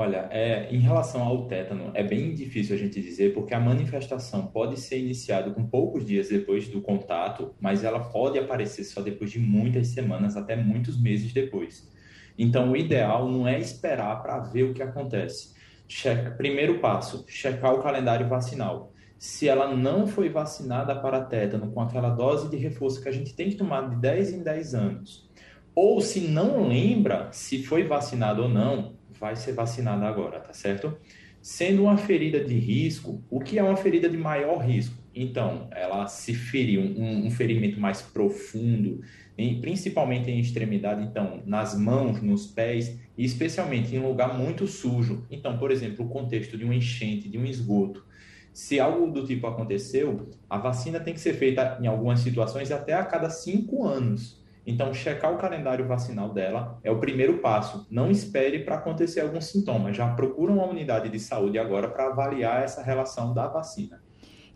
Olha, 0.00 0.28
é, 0.30 0.72
em 0.72 0.78
relação 0.78 1.24
ao 1.24 1.48
tétano, 1.48 1.90
é 1.92 2.04
bem 2.04 2.32
difícil 2.32 2.76
a 2.76 2.78
gente 2.78 3.02
dizer, 3.02 3.34
porque 3.34 3.52
a 3.52 3.58
manifestação 3.58 4.46
pode 4.46 4.78
ser 4.78 5.00
iniciada 5.00 5.50
com 5.50 5.66
poucos 5.66 6.06
dias 6.06 6.28
depois 6.28 6.68
do 6.68 6.80
contato, 6.80 7.52
mas 7.60 7.82
ela 7.82 7.98
pode 7.98 8.38
aparecer 8.38 8.84
só 8.84 9.02
depois 9.02 9.32
de 9.32 9.40
muitas 9.40 9.88
semanas, 9.88 10.36
até 10.36 10.54
muitos 10.54 10.96
meses 11.02 11.32
depois. 11.32 11.90
Então, 12.38 12.70
o 12.70 12.76
ideal 12.76 13.28
não 13.28 13.48
é 13.48 13.58
esperar 13.58 14.22
para 14.22 14.38
ver 14.38 14.62
o 14.62 14.72
que 14.72 14.84
acontece. 14.84 15.52
Checa, 15.88 16.30
primeiro 16.30 16.78
passo, 16.78 17.24
checar 17.26 17.74
o 17.74 17.82
calendário 17.82 18.28
vacinal. 18.28 18.92
Se 19.18 19.48
ela 19.48 19.74
não 19.74 20.06
foi 20.06 20.28
vacinada 20.28 20.94
para 20.94 21.24
tétano 21.24 21.72
com 21.72 21.80
aquela 21.80 22.10
dose 22.10 22.48
de 22.48 22.56
reforço 22.56 23.02
que 23.02 23.08
a 23.08 23.12
gente 23.12 23.34
tem 23.34 23.50
que 23.50 23.56
tomar 23.56 23.90
de 23.90 23.96
10 23.96 24.32
em 24.32 24.42
10 24.44 24.74
anos, 24.76 25.28
ou 25.74 26.00
se 26.00 26.20
não 26.20 26.68
lembra 26.68 27.32
se 27.32 27.64
foi 27.64 27.82
vacinado 27.82 28.44
ou 28.44 28.48
não, 28.48 28.96
vai 29.18 29.36
ser 29.36 29.52
vacinada 29.52 30.06
agora, 30.06 30.40
tá 30.40 30.52
certo? 30.52 30.96
Sendo 31.40 31.84
uma 31.84 31.96
ferida 31.96 32.44
de 32.44 32.58
risco, 32.58 33.22
o 33.30 33.40
que 33.40 33.58
é 33.58 33.62
uma 33.62 33.76
ferida 33.76 34.08
de 34.08 34.16
maior 34.16 34.58
risco? 34.58 34.96
Então, 35.14 35.68
ela 35.70 36.06
se 36.06 36.34
feriu, 36.34 36.80
um, 36.80 37.26
um 37.26 37.30
ferimento 37.30 37.80
mais 37.80 38.02
profundo, 38.02 39.00
em, 39.36 39.60
principalmente 39.60 40.30
em 40.30 40.38
extremidade, 40.38 41.02
então, 41.02 41.42
nas 41.46 41.78
mãos, 41.78 42.20
nos 42.22 42.46
pés, 42.46 42.98
e 43.16 43.24
especialmente 43.24 43.94
em 43.94 43.98
lugar 43.98 44.36
muito 44.36 44.66
sujo. 44.66 45.24
Então, 45.30 45.58
por 45.58 45.70
exemplo, 45.70 46.04
o 46.04 46.08
contexto 46.08 46.56
de 46.56 46.64
uma 46.64 46.74
enchente, 46.74 47.28
de 47.28 47.38
um 47.38 47.44
esgoto. 47.44 48.04
Se 48.52 48.80
algo 48.80 49.10
do 49.10 49.24
tipo 49.24 49.46
aconteceu, 49.46 50.30
a 50.50 50.58
vacina 50.58 50.98
tem 50.98 51.14
que 51.14 51.20
ser 51.20 51.34
feita 51.34 51.78
em 51.80 51.86
algumas 51.86 52.20
situações 52.20 52.70
até 52.70 52.94
a 52.94 53.04
cada 53.04 53.30
cinco 53.30 53.84
anos. 53.84 54.44
Então, 54.70 54.92
checar 54.92 55.32
o 55.32 55.38
calendário 55.38 55.86
vacinal 55.86 56.28
dela 56.28 56.78
é 56.84 56.90
o 56.90 56.98
primeiro 56.98 57.38
passo. 57.38 57.86
Não 57.90 58.10
espere 58.10 58.58
para 58.58 58.74
acontecer 58.74 59.20
algum 59.20 59.40
sintoma. 59.40 59.94
Já 59.94 60.06
procura 60.12 60.52
uma 60.52 60.66
unidade 60.66 61.08
de 61.08 61.18
saúde 61.18 61.58
agora 61.58 61.88
para 61.88 62.08
avaliar 62.08 62.62
essa 62.62 62.82
relação 62.82 63.32
da 63.32 63.48
vacina. 63.48 63.98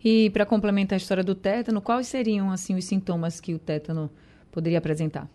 E 0.05 0.29
para 0.29 0.45
complementar 0.45 0.97
a 0.97 1.01
história 1.01 1.23
do 1.23 1.33
tétano, 1.33 1.81
quais 1.81 2.05
seriam 2.05 2.51
assim 2.51 2.75
os 2.75 2.85
sintomas 2.85 3.41
que 3.41 3.55
o 3.55 3.59
tétano 3.59 4.07
poderia 4.51 4.77
apresentar? 4.77 5.27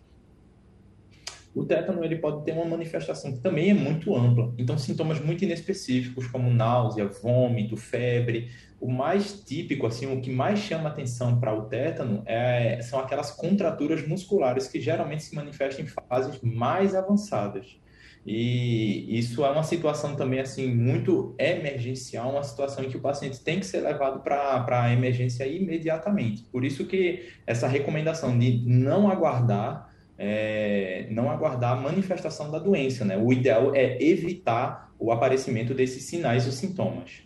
O 1.53 1.65
tétano 1.65 2.01
ele 2.05 2.15
pode 2.15 2.45
ter 2.45 2.53
uma 2.53 2.63
manifestação 2.63 3.33
que 3.33 3.39
também 3.39 3.71
é 3.71 3.73
muito 3.73 4.15
ampla. 4.15 4.53
Então, 4.57 4.77
sintomas 4.77 5.19
muito 5.19 5.43
inespecíficos, 5.43 6.25
como 6.27 6.49
náusea, 6.49 7.05
vômito, 7.05 7.75
febre. 7.75 8.49
O 8.79 8.91
mais 8.91 9.41
típico, 9.43 9.85
assim, 9.85 10.11
o 10.11 10.21
que 10.21 10.31
mais 10.31 10.59
chama 10.59 10.89
atenção 10.89 11.39
para 11.39 11.53
o 11.53 11.63
tétano 11.63 12.23
é, 12.25 12.81
são 12.81 12.99
aquelas 12.99 13.31
contraturas 13.31 14.07
musculares 14.07 14.67
que 14.67 14.79
geralmente 14.79 15.23
se 15.23 15.35
manifestam 15.35 15.85
em 15.85 15.87
fases 15.87 16.39
mais 16.41 16.95
avançadas. 16.95 17.79
E 18.25 19.17
isso 19.17 19.45
é 19.45 19.49
uma 19.49 19.63
situação 19.63 20.15
também 20.15 20.39
assim 20.39 20.73
muito 20.73 21.33
emergencial, 21.37 22.31
uma 22.31 22.43
situação 22.43 22.83
em 22.83 22.89
que 22.89 22.97
o 22.97 23.01
paciente 23.01 23.39
tem 23.39 23.59
que 23.59 23.65
ser 23.65 23.79
levado 23.79 24.21
para 24.21 24.83
a 24.83 24.93
emergência 24.93 25.47
imediatamente. 25.47 26.43
Por 26.43 26.65
isso 26.65 26.85
que 26.85 27.29
essa 27.47 27.67
recomendação 27.67 28.37
de 28.37 28.63
não 28.65 29.09
aguardar 29.09 29.89
é, 30.21 31.07
não 31.09 31.31
aguardar 31.31 31.77
a 31.77 31.81
manifestação 31.81 32.51
da 32.51 32.59
doença, 32.59 33.05
né? 33.05 33.17
O 33.17 33.31
ideal 33.31 33.73
é 33.73 33.97
evitar 34.03 34.91
o 34.99 35.13
aparecimento 35.13 35.73
desses 35.73 36.03
sinais 36.03 36.45
ou 36.45 36.51
sintomas. 36.51 37.23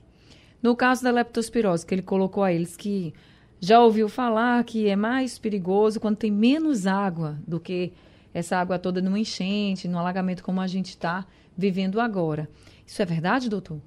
No 0.63 0.77
caso 0.77 1.03
da 1.03 1.11
leptospirose, 1.11 1.85
que 1.85 1.93
ele 1.93 2.01
colocou 2.01 2.41
a 2.41 2.53
eles 2.53 2.77
que 2.77 3.13
já 3.59 3.81
ouviu 3.81 4.07
falar 4.07 4.63
que 4.63 4.87
é 4.87 4.95
mais 4.95 5.37
perigoso 5.37 5.99
quando 5.99 6.15
tem 6.15 6.31
menos 6.31 6.87
água 6.87 7.37
do 7.45 7.59
que 7.59 7.91
essa 8.33 8.57
água 8.57 8.79
toda 8.79 9.01
no 9.01 9.17
enchente, 9.17 9.89
no 9.89 9.99
alagamento 9.99 10.41
como 10.41 10.61
a 10.61 10.67
gente 10.67 10.89
está 10.89 11.25
vivendo 11.55 11.99
agora. 11.99 12.49
Isso 12.87 13.01
é 13.01 13.05
verdade, 13.05 13.49
doutor? 13.49 13.81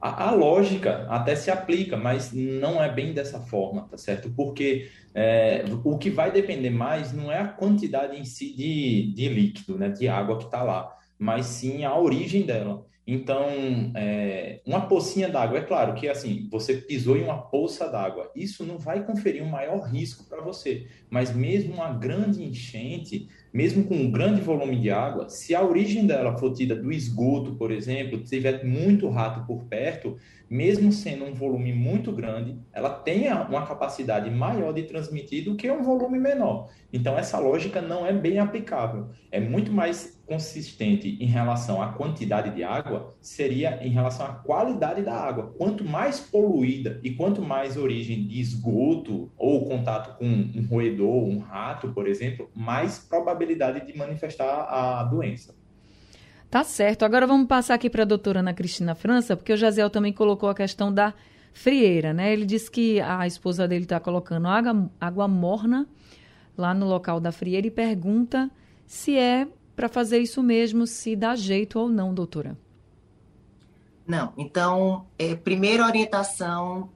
A, 0.00 0.28
a, 0.28 0.30
lógica 0.32 1.06
até 1.08 1.34
se 1.34 1.50
aplica, 1.50 1.96
mas 1.96 2.32
não 2.32 2.82
é 2.82 2.92
bem 2.92 3.12
dessa 3.12 3.40
forma, 3.40 3.88
tá 3.88 3.96
certo? 3.96 4.30
Porque 4.30 4.90
é, 5.14 5.64
o 5.84 5.98
que 5.98 6.10
vai 6.10 6.30
depender 6.30 6.70
mais 6.70 7.12
não 7.12 7.32
é 7.32 7.38
a 7.38 7.48
quantidade 7.48 8.16
em 8.16 8.24
si 8.24 8.54
de, 8.54 9.12
de 9.14 9.28
líquido, 9.28 9.78
né, 9.78 9.88
de 9.88 10.06
água 10.06 10.38
que 10.38 10.44
está 10.44 10.62
lá, 10.62 10.96
mas 11.18 11.46
sim 11.46 11.84
a 11.84 11.96
origem 11.96 12.42
dela. 12.46 12.87
Então, 13.10 13.46
é, 13.94 14.60
uma 14.66 14.82
pocinha 14.82 15.30
d'água, 15.30 15.60
é 15.60 15.62
claro 15.62 15.94
que 15.94 16.06
assim, 16.06 16.46
você 16.50 16.74
pisou 16.74 17.16
em 17.16 17.22
uma 17.22 17.38
poça 17.38 17.88
d'água, 17.88 18.30
isso 18.36 18.66
não 18.66 18.76
vai 18.76 19.02
conferir 19.02 19.42
um 19.42 19.48
maior 19.48 19.80
risco 19.80 20.24
para 20.28 20.42
você, 20.42 20.86
mas 21.08 21.34
mesmo 21.34 21.72
uma 21.72 21.90
grande 21.90 22.44
enchente, 22.44 23.26
mesmo 23.52 23.84
com 23.84 23.94
um 23.94 24.10
grande 24.10 24.40
volume 24.40 24.78
de 24.78 24.90
água, 24.90 25.28
se 25.28 25.54
a 25.54 25.62
origem 25.62 26.06
dela 26.06 26.36
for 26.36 26.52
tida 26.52 26.74
do 26.74 26.92
esgoto, 26.92 27.54
por 27.54 27.70
exemplo, 27.70 28.18
tiver 28.22 28.64
muito 28.64 29.08
rato 29.08 29.46
por 29.46 29.64
perto, 29.64 30.16
mesmo 30.50 30.90
sendo 30.90 31.24
um 31.24 31.34
volume 31.34 31.72
muito 31.72 32.10
grande, 32.10 32.56
ela 32.72 32.90
tenha 32.90 33.42
uma 33.42 33.66
capacidade 33.66 34.30
maior 34.30 34.72
de 34.72 34.82
transmitir 34.84 35.44
do 35.44 35.56
que 35.56 35.70
um 35.70 35.82
volume 35.82 36.18
menor. 36.18 36.70
Então, 36.92 37.18
essa 37.18 37.38
lógica 37.38 37.82
não 37.82 38.06
é 38.06 38.12
bem 38.12 38.38
aplicável. 38.38 39.08
É 39.30 39.38
muito 39.38 39.70
mais 39.70 40.18
consistente 40.26 41.16
em 41.20 41.26
relação 41.26 41.82
à 41.82 41.92
quantidade 41.92 42.54
de 42.54 42.62
água, 42.62 43.14
seria 43.20 43.78
em 43.82 43.90
relação 43.90 44.26
à 44.26 44.30
qualidade 44.30 45.02
da 45.02 45.14
água. 45.14 45.54
Quanto 45.56 45.84
mais 45.84 46.20
poluída 46.20 47.00
e 47.02 47.10
quanto 47.10 47.42
mais 47.42 47.76
origem 47.76 48.26
de 48.26 48.40
esgoto 48.40 49.30
ou 49.36 49.66
contato 49.66 50.18
com 50.18 50.26
um 50.26 50.66
roedor, 50.70 51.24
um 51.24 51.38
rato, 51.38 51.88
por 51.92 52.06
exemplo, 52.06 52.50
mais 52.54 52.98
probabilidade 52.98 53.37
de 53.46 53.96
manifestar 53.96 54.66
a 54.68 55.04
doença. 55.04 55.54
Tá 56.50 56.64
certo. 56.64 57.04
Agora 57.04 57.26
vamos 57.26 57.46
passar 57.46 57.74
aqui 57.74 57.90
para 57.90 58.02
a 58.02 58.06
doutora 58.06 58.40
Ana 58.40 58.54
Cristina 58.54 58.94
França, 58.94 59.36
porque 59.36 59.52
o 59.52 59.56
Jaziel 59.56 59.90
também 59.90 60.12
colocou 60.12 60.48
a 60.48 60.54
questão 60.54 60.92
da 60.92 61.12
frieira, 61.52 62.12
né? 62.12 62.32
Ele 62.32 62.46
disse 62.46 62.70
que 62.70 63.00
a 63.00 63.26
esposa 63.26 63.68
dele 63.68 63.84
está 63.84 64.00
colocando 64.00 64.48
água, 64.48 64.90
água 65.00 65.28
morna 65.28 65.86
lá 66.56 66.72
no 66.72 66.86
local 66.86 67.20
da 67.20 67.32
frieira 67.32 67.66
e 67.66 67.70
pergunta 67.70 68.50
se 68.86 69.16
é 69.16 69.46
para 69.76 69.88
fazer 69.88 70.18
isso 70.18 70.42
mesmo, 70.42 70.86
se 70.86 71.14
dá 71.14 71.36
jeito 71.36 71.78
ou 71.78 71.88
não, 71.88 72.14
doutora. 72.14 72.56
Não. 74.06 74.32
Então, 74.38 75.06
é, 75.18 75.34
primeira 75.34 75.84
orientação 75.84 76.90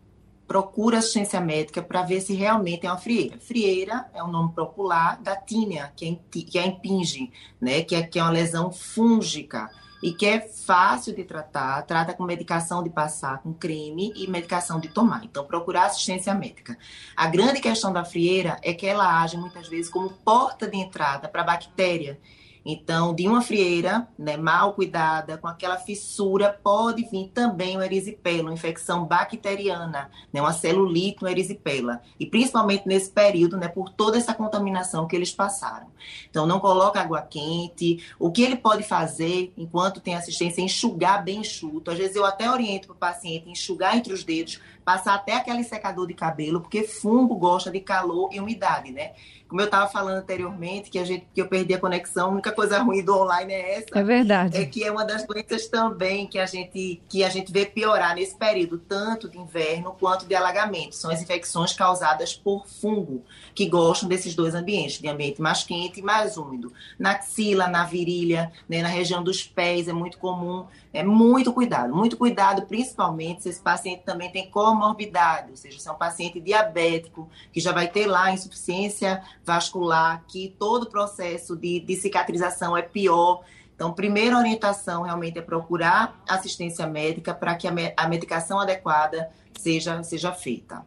procura 0.53 0.99
assistência 0.99 1.41
médica 1.41 1.81
para 1.81 2.03
ver 2.03 2.21
se 2.21 2.35
realmente 2.35 2.87
é 2.87 2.91
uma 2.91 2.99
frieira. 2.99 3.41
Frieira 3.41 4.07
é 4.13 4.23
o 4.23 4.27
um 4.27 4.31
nome 4.31 4.53
popular 4.53 5.19
da 5.23 5.35
tínia, 5.35 5.91
que 5.97 6.21
é, 6.31 6.43
que 6.43 6.59
é 6.59 6.67
impinge, 6.67 7.33
né? 7.59 7.81
que, 7.81 7.95
é, 7.95 8.03
que 8.03 8.19
é 8.19 8.23
uma 8.23 8.31
lesão 8.31 8.71
fúngica 8.71 9.71
e 10.03 10.13
que 10.13 10.27
é 10.27 10.41
fácil 10.41 11.17
de 11.17 11.25
tratar, 11.25 11.81
trata 11.87 12.13
com 12.13 12.25
medicação 12.25 12.83
de 12.83 12.91
passar, 12.91 13.39
com 13.39 13.55
creme 13.55 14.13
e 14.15 14.27
medicação 14.27 14.79
de 14.79 14.89
tomar. 14.89 15.25
Então, 15.25 15.43
procurar 15.47 15.87
assistência 15.87 16.35
médica. 16.35 16.77
A 17.17 17.29
grande 17.29 17.59
questão 17.59 17.91
da 17.91 18.05
frieira 18.05 18.59
é 18.63 18.75
que 18.75 18.87
ela 18.87 19.23
age 19.23 19.39
muitas 19.39 19.69
vezes 19.69 19.91
como 19.91 20.11
porta 20.11 20.69
de 20.69 20.77
entrada 20.77 21.29
para 21.29 21.43
bactéria. 21.43 22.21
Então, 22.65 23.15
de 23.15 23.27
uma 23.27 23.43
frieira 23.43 24.09
né, 24.19 24.37
mal 24.37 24.73
cuidada, 24.75 25.37
com 25.37 25.49
aquela 25.49 25.77
fissura, 25.77 26.59
pode 26.63 27.05
vir 27.05 27.31
também 27.35 27.77
o 27.77 27.83
erisipela, 27.83 28.43
uma 28.43 28.53
infecção 28.53 29.05
bacteriana, 29.05 30.11
né, 30.33 30.41
uma 30.41 30.53
celulite 30.53 31.23
no 31.23 31.29
erisipela. 31.29 32.01
E 32.19 32.27
principalmente 32.27 32.87
nesse 32.87 33.11
período, 33.11 33.57
né, 33.57 33.69
por 33.69 33.91
toda 33.91 34.17
essa 34.17 34.35
contaminação 34.35 35.07
que 35.07 35.17
eles 35.17 35.33
passaram. 35.33 35.89
Então, 36.31 36.47
não 36.47 36.61
coloca 36.61 37.01
água 37.01 37.23
quente. 37.23 38.05
O 38.19 38.31
que 38.31 38.43
ele 38.43 38.57
pode 38.57 38.83
fazer, 38.83 39.53
enquanto 39.57 40.01
tem 40.01 40.15
assistência, 40.15 40.61
é 40.61 40.65
enxugar 40.65 41.25
bem 41.25 41.41
enxuto. 41.41 41.91
Às 41.91 41.99
vezes 41.99 42.17
eu 42.17 42.25
até 42.25 42.51
oriento 42.51 42.89
para 42.89 42.95
o 42.95 42.99
paciente 42.99 43.51
enxugar 43.51 43.97
entre 43.97 44.13
os 44.13 44.25
dedos, 44.25 44.61
passar 44.85 45.15
até 45.15 45.35
aquele 45.35 45.65
secador 45.65 46.07
de 46.07 46.15
cabelo, 46.15 46.61
porque 46.61 46.83
fungo 46.83 47.35
gosta 47.37 47.71
de 47.71 47.81
calor 47.81 48.31
e 48.33 48.41
umidade, 48.41 48.91
né? 48.91 49.13
como 49.53 49.61
eu 49.61 49.67
estava 49.67 49.87
falando 49.87 50.17
anteriormente, 50.17 50.89
que 50.89 50.99
a 50.99 51.05
gente 51.05 51.27
que 51.35 51.39
eu 51.39 51.47
perdi 51.47 51.75
a 51.75 51.79
conexão, 51.79 52.29
a 52.29 52.33
única 52.33 52.51
coisa 52.53 52.79
ruim 52.79 53.05
do 53.05 53.15
online 53.15 53.53
é 53.53 53.75
essa. 53.77 53.99
É 53.99 54.03
verdade. 54.03 54.57
É 54.57 54.65
que 54.65 54.83
é 54.83 54.91
uma 54.91 55.05
das 55.05 55.27
doenças 55.27 55.69
também 55.69 56.27
que 56.27 56.39
a 56.39 56.47
gente 56.47 57.03
que 57.07 57.23
a 57.23 57.29
gente 57.29 57.53
vê 57.53 57.67
piorar 57.67 58.15
nesse 58.15 58.35
período, 58.35 58.79
tanto 58.79 59.29
de 59.29 59.37
inverno 59.37 59.95
quanto 60.01 60.25
de 60.25 60.35
alagamento. 60.35 60.97
São 60.97 61.11
as 61.11 61.21
infecções 61.21 61.75
causadas 61.75 62.33
por 62.33 62.67
fungo, 62.67 63.27
que 63.55 63.69
gostam 63.69 64.09
desses 64.09 64.35
dois 64.35 64.55
ambientes, 64.55 64.99
de 64.99 65.07
ambiente 65.07 65.43
mais 65.43 65.63
quente 65.63 66.01
e 66.01 66.03
mais 66.03 66.39
úmido. 66.39 66.73
Na 66.99 67.11
axila, 67.11 67.69
na 67.69 67.85
virilha, 67.85 68.51
né, 68.67 68.81
na 68.81 68.89
região 68.89 69.23
dos 69.23 69.43
pés 69.43 69.87
é 69.87 69.93
muito 69.93 70.17
comum. 70.17 70.65
É 70.95 71.03
muito 71.03 71.53
cuidado, 71.53 71.95
muito 71.95 72.17
cuidado, 72.17 72.63
principalmente 72.63 73.43
se 73.43 73.51
esse 73.51 73.61
paciente 73.61 74.03
também 74.03 74.31
tem 74.31 74.51
comorbidade, 74.73 75.51
ou 75.51 75.57
seja, 75.57 75.79
se 75.79 75.89
é 75.89 75.93
um 75.93 75.97
paciente 75.97 76.41
diabético, 76.41 77.29
que 77.53 77.61
já 77.61 77.73
vai 77.73 77.89
ter 77.89 78.07
lá 78.07 78.33
insuficiência 78.33 79.23
vascular, 79.45 80.25
que 80.27 80.55
todo 80.59 80.85
o 80.85 80.91
processo 80.91 81.55
de, 81.55 81.81
de 81.81 81.97
cicatrização 81.97 82.77
é 82.77 82.83
pior. 82.83 83.43
Então, 83.75 83.93
primeira 83.93 84.39
orientação 84.39 85.03
realmente 85.03 85.39
é 85.39 85.43
procurar 85.43 86.21
assistência 86.27 86.87
médica 86.87 87.35
para 87.35 87.55
que 87.55 87.69
a, 87.69 87.71
me, 87.71 87.93
a 87.97 88.09
medicação 88.09 88.59
adequada 88.59 89.31
seja, 89.59 90.03
seja 90.03 90.33
feita. 90.33 90.85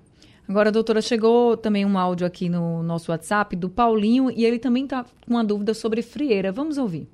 Agora, 0.47 0.71
doutora, 0.71 1.01
chegou 1.01 1.57
também 1.57 1.85
um 1.85 1.97
áudio 1.97 2.25
aqui 2.25 2.49
no 2.49 2.83
nosso 2.83 3.11
WhatsApp 3.11 3.55
do 3.55 3.69
Paulinho 3.69 4.29
e 4.31 4.45
ele 4.45 4.59
também 4.59 4.83
está 4.83 5.03
com 5.03 5.33
uma 5.33 5.43
dúvida 5.43 5.73
sobre 5.73 6.01
frieira. 6.01 6.51
Vamos 6.51 6.77
ouvir. 6.77 7.07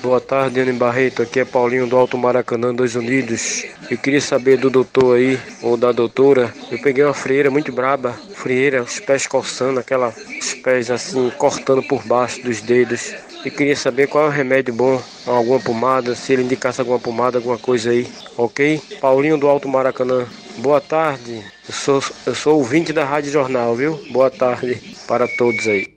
Boa 0.00 0.20
tarde, 0.20 0.60
Ana 0.60 0.72
Barreto. 0.72 1.22
Aqui 1.22 1.40
é 1.40 1.44
Paulinho 1.44 1.86
do 1.86 1.96
Alto 1.96 2.18
Maracanã, 2.18 2.74
dois 2.74 2.96
Unidos. 2.96 3.64
Eu 3.90 3.96
queria 3.98 4.20
saber 4.20 4.56
do 4.56 4.70
doutor 4.70 5.16
aí, 5.16 5.38
ou 5.62 5.76
da 5.76 5.92
doutora. 5.92 6.52
Eu 6.70 6.80
peguei 6.80 7.04
uma 7.04 7.14
frieira 7.14 7.50
muito 7.50 7.70
braba, 7.72 8.12
frieira, 8.34 8.82
os 8.82 8.98
pés 8.98 9.26
coçando, 9.26 9.78
aquela, 9.78 10.08
os 10.08 10.54
pés 10.54 10.90
assim, 10.90 11.30
cortando 11.38 11.82
por 11.82 12.02
baixo 12.04 12.42
dos 12.42 12.60
dedos. 12.60 13.14
E 13.44 13.50
queria 13.50 13.76
saber 13.76 14.08
qual 14.08 14.24
é 14.24 14.28
o 14.28 14.30
remédio 14.30 14.74
bom, 14.74 15.00
alguma 15.26 15.60
pomada, 15.60 16.14
se 16.14 16.32
ele 16.32 16.42
indicasse 16.42 16.80
alguma 16.80 16.98
pomada, 16.98 17.38
alguma 17.38 17.58
coisa 17.58 17.90
aí, 17.90 18.08
ok? 18.36 18.80
Paulinho 19.00 19.38
do 19.38 19.48
Alto 19.48 19.68
Maracanã. 19.68 20.26
Boa 20.58 20.80
tarde. 20.80 21.44
Eu 21.68 21.74
sou, 21.74 22.02
eu 22.26 22.34
sou 22.34 22.58
ouvinte 22.58 22.92
da 22.92 23.04
Rádio 23.04 23.30
Jornal, 23.30 23.74
viu? 23.76 24.00
Boa 24.10 24.30
tarde 24.30 24.96
para 25.06 25.28
todos 25.28 25.66
aí. 25.68 25.91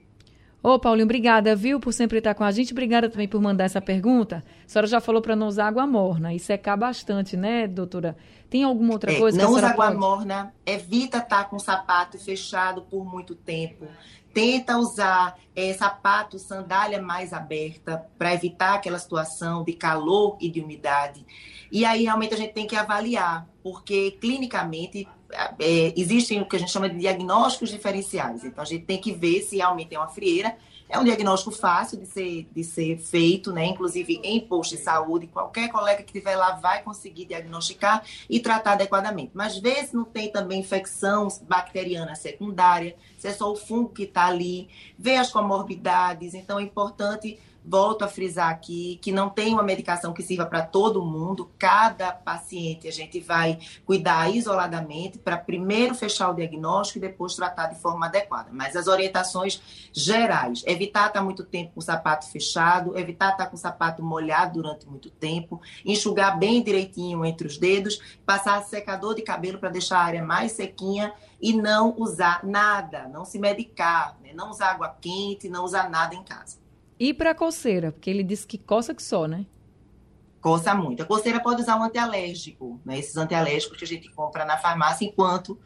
Ô, 0.66 0.80
Paulinho, 0.80 1.04
obrigada, 1.04 1.54
viu, 1.54 1.78
por 1.78 1.92
sempre 1.92 2.18
estar 2.18 2.34
com 2.34 2.42
a 2.42 2.50
gente. 2.50 2.72
Obrigada 2.72 3.08
também 3.08 3.28
por 3.28 3.40
mandar 3.40 3.66
essa 3.66 3.80
pergunta. 3.80 4.42
A 4.64 4.68
senhora 4.68 4.88
já 4.88 5.00
falou 5.00 5.22
para 5.22 5.36
não 5.36 5.46
usar 5.46 5.68
água 5.68 5.86
morna 5.86 6.34
e 6.34 6.40
secar 6.40 6.76
bastante, 6.76 7.36
né, 7.36 7.68
doutora? 7.68 8.16
Tem 8.50 8.64
alguma 8.64 8.94
outra 8.94 9.12
é, 9.12 9.16
coisa 9.16 9.40
não 9.40 9.52
usa 9.52 9.68
água 9.68 9.86
pode... 9.86 9.96
morna, 9.96 10.52
evita 10.66 11.18
estar 11.18 11.48
com 11.48 11.54
o 11.54 11.60
sapato 11.60 12.18
fechado 12.18 12.82
por 12.82 13.04
muito 13.04 13.36
tempo. 13.36 13.86
Tenta 14.34 14.76
usar 14.76 15.38
é, 15.54 15.72
sapato, 15.72 16.36
sandália 16.36 17.00
mais 17.00 17.32
aberta 17.32 18.04
para 18.18 18.34
evitar 18.34 18.74
aquela 18.74 18.98
situação 18.98 19.62
de 19.62 19.72
calor 19.72 20.36
e 20.40 20.50
de 20.50 20.60
umidade. 20.60 21.24
E 21.70 21.84
aí 21.84 22.02
realmente 22.02 22.34
a 22.34 22.36
gente 22.36 22.52
tem 22.52 22.66
que 22.66 22.74
avaliar, 22.74 23.46
porque 23.62 24.18
clinicamente 24.20 25.06
é, 25.58 25.92
existem 25.96 26.40
o 26.40 26.46
que 26.46 26.56
a 26.56 26.58
gente 26.58 26.70
chama 26.70 26.88
de 26.88 26.98
diagnósticos 26.98 27.70
diferenciais. 27.70 28.44
Então, 28.44 28.62
a 28.62 28.66
gente 28.66 28.84
tem 28.84 29.00
que 29.00 29.12
ver 29.12 29.42
se 29.42 29.56
realmente 29.56 29.94
é 29.94 29.98
uma 29.98 30.08
frieira. 30.08 30.56
É 30.88 30.96
um 31.00 31.04
diagnóstico 31.04 31.50
fácil 31.50 31.98
de 31.98 32.06
ser, 32.06 32.48
de 32.54 32.62
ser 32.62 32.98
feito, 32.98 33.52
né? 33.52 33.66
Inclusive 33.66 34.20
em 34.22 34.40
posto 34.40 34.76
de 34.76 34.82
saúde, 34.82 35.26
qualquer 35.26 35.68
colega 35.68 36.02
que 36.02 36.16
estiver 36.16 36.36
lá 36.36 36.52
vai 36.52 36.80
conseguir 36.82 37.24
diagnosticar 37.24 38.04
e 38.30 38.38
tratar 38.38 38.74
adequadamente. 38.74 39.32
Mas 39.34 39.58
vê 39.58 39.84
se 39.84 39.96
não 39.96 40.04
tem 40.04 40.30
também 40.30 40.60
infecção 40.60 41.26
bacteriana 41.42 42.14
secundária, 42.14 42.94
se 43.18 43.26
é 43.26 43.32
só 43.32 43.50
o 43.50 43.56
fungo 43.56 43.88
que 43.88 44.04
está 44.04 44.26
ali, 44.26 44.68
vê 44.96 45.16
as 45.16 45.32
comorbidades. 45.32 46.34
Então 46.34 46.60
é 46.60 46.62
importante 46.62 47.36
volto 47.66 48.04
a 48.04 48.08
frisar 48.08 48.50
aqui 48.50 48.98
que 49.02 49.10
não 49.10 49.28
tem 49.28 49.52
uma 49.52 49.62
medicação 49.62 50.12
que 50.12 50.22
sirva 50.22 50.46
para 50.46 50.62
todo 50.62 51.04
mundo. 51.04 51.50
Cada 51.58 52.12
paciente 52.12 52.86
a 52.86 52.92
gente 52.92 53.18
vai 53.20 53.58
cuidar 53.84 54.30
isoladamente 54.34 55.18
para 55.18 55.36
primeiro 55.36 55.94
fechar 55.94 56.30
o 56.30 56.34
diagnóstico 56.34 56.98
e 56.98 57.08
depois 57.08 57.34
tratar 57.34 57.66
de 57.66 57.80
forma 57.80 58.06
adequada. 58.06 58.50
Mas 58.52 58.76
as 58.76 58.86
orientações 58.86 59.60
gerais: 59.92 60.62
evitar 60.66 61.08
estar 61.08 61.22
muito 61.22 61.44
tempo 61.44 61.72
com 61.74 61.80
o 61.80 61.82
sapato 61.82 62.30
fechado, 62.30 62.96
evitar 62.96 63.32
estar 63.32 63.46
com 63.46 63.56
o 63.56 63.58
sapato 63.58 64.02
molhado 64.02 64.62
durante 64.62 64.86
muito 64.86 65.10
tempo, 65.10 65.60
enxugar 65.84 66.38
bem 66.38 66.62
direitinho 66.62 67.24
entre 67.24 67.46
os 67.46 67.58
dedos, 67.58 68.00
passar 68.24 68.62
secador 68.62 69.14
de 69.14 69.22
cabelo 69.22 69.58
para 69.58 69.70
deixar 69.70 69.98
a 69.98 70.04
área 70.04 70.24
mais 70.24 70.52
sequinha 70.52 71.12
e 71.40 71.52
não 71.52 71.94
usar 71.98 72.44
nada, 72.44 73.08
não 73.08 73.24
se 73.24 73.38
medicar, 73.38 74.16
né? 74.22 74.32
não 74.32 74.50
usar 74.50 74.72
água 74.72 74.96
quente, 75.00 75.48
não 75.48 75.64
usar 75.64 75.90
nada 75.90 76.14
em 76.14 76.22
casa. 76.22 76.65
E 76.98 77.12
para 77.12 77.34
coceira, 77.34 77.92
porque 77.92 78.08
ele 78.08 78.22
disse 78.22 78.46
que 78.46 78.58
coça 78.58 78.94
que 78.94 79.02
só, 79.02 79.26
né? 79.26 79.44
Coça 80.40 80.74
muito. 80.74 81.02
A 81.02 81.06
coceira 81.06 81.40
pode 81.40 81.62
usar 81.62 81.76
um 81.76 81.82
antialérgico, 81.82 82.80
né? 82.84 82.98
Esses 82.98 83.16
antialérgicos 83.16 83.78
que 83.78 83.84
a 83.84 83.88
gente 83.88 84.10
compra 84.10 84.44
na 84.44 84.56
farmácia 84.56 85.04
enquanto 85.04 85.58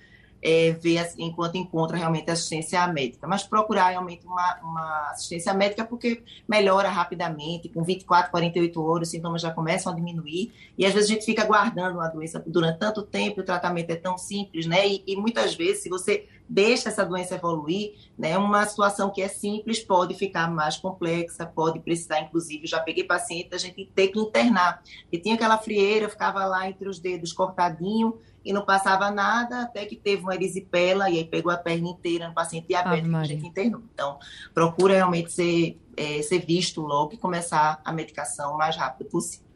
é, 0.43 0.73
ver 0.73 1.13
enquanto 1.19 1.57
encontra 1.57 1.97
realmente 1.97 2.31
assistência 2.31 2.87
médica. 2.87 3.27
Mas 3.27 3.43
procurar 3.43 3.91
realmente 3.91 4.27
uma, 4.27 4.59
uma, 4.63 5.11
assistência 5.11 5.53
médica 5.53 5.85
porque 5.85 6.23
melhora 6.49 6.89
rapidamente, 6.89 7.69
com 7.69 7.83
24, 7.83 8.31
48 8.31 8.83
horas, 8.83 9.09
os 9.09 9.13
sintomas 9.13 9.43
já 9.43 9.51
começam 9.51 9.93
a 9.93 9.95
diminuir. 9.95 10.53
E 10.77 10.87
às 10.87 10.95
vezes 10.95 11.11
a 11.11 11.13
gente 11.15 11.25
fica 11.25 11.45
guardando 11.45 12.01
a 12.01 12.09
doença 12.09 12.43
durante 12.47 12.79
tanto 12.79 13.03
tempo, 13.03 13.41
o 13.41 13.45
tratamento 13.45 13.91
é 13.91 13.97
tão 13.97 14.17
simples, 14.17 14.67
né? 14.67 14.89
E, 14.89 15.03
e 15.07 15.17
muitas 15.17 15.55
vezes, 15.55 15.83
se 15.83 15.89
você 15.89 16.27
deixa 16.51 16.89
essa 16.89 17.07
doença 17.07 17.37
evoluir, 17.37 17.95
né? 18.19 18.37
Uma 18.37 18.67
situação 18.67 19.09
que 19.09 19.23
é 19.23 19.29
simples 19.29 19.79
pode 19.79 20.15
ficar 20.15 20.51
mais 20.51 20.77
complexa, 20.77 21.47
pode 21.47 21.79
precisar, 21.79 22.21
inclusive, 22.21 22.67
já 22.67 22.81
peguei 22.81 23.05
paciente, 23.05 23.55
a 23.55 23.59
gente 23.59 23.87
ter 23.95 24.09
que 24.09 24.19
internar. 24.19 24.83
E 25.13 25.19
tinha 25.19 25.37
aquela 25.37 25.57
frieira, 25.57 26.09
ficava 26.09 26.45
lá 26.45 26.69
entre 26.69 26.89
os 26.89 26.99
dedos 26.99 27.33
cortadinho, 27.33 28.19
e 28.45 28.53
não 28.53 28.65
passava 28.65 29.11
nada, 29.11 29.63
até 29.63 29.85
que 29.85 29.95
teve 29.95 30.23
uma 30.23 30.35
erisipela 30.35 31.09
e 31.11 31.19
aí 31.19 31.25
pegou 31.25 31.53
a 31.53 31.57
perna 31.57 31.89
inteira 31.89 32.27
no 32.27 32.35
paciente 32.35 32.67
diabético 32.69 33.15
a 33.15 33.25
gente 33.25 33.47
internou. 33.47 33.83
Então, 33.95 34.19
procura 34.53 34.95
realmente 34.95 35.31
ser, 35.31 35.79
é, 35.97 36.23
ser 36.23 36.39
visto 36.39 36.81
logo 36.81 37.13
e 37.13 37.19
começar 37.19 37.81
a 37.85 37.93
medicação 37.93 38.55
o 38.55 38.59
mais 38.59 38.77
rápido 38.77 39.09
possível. 39.09 39.50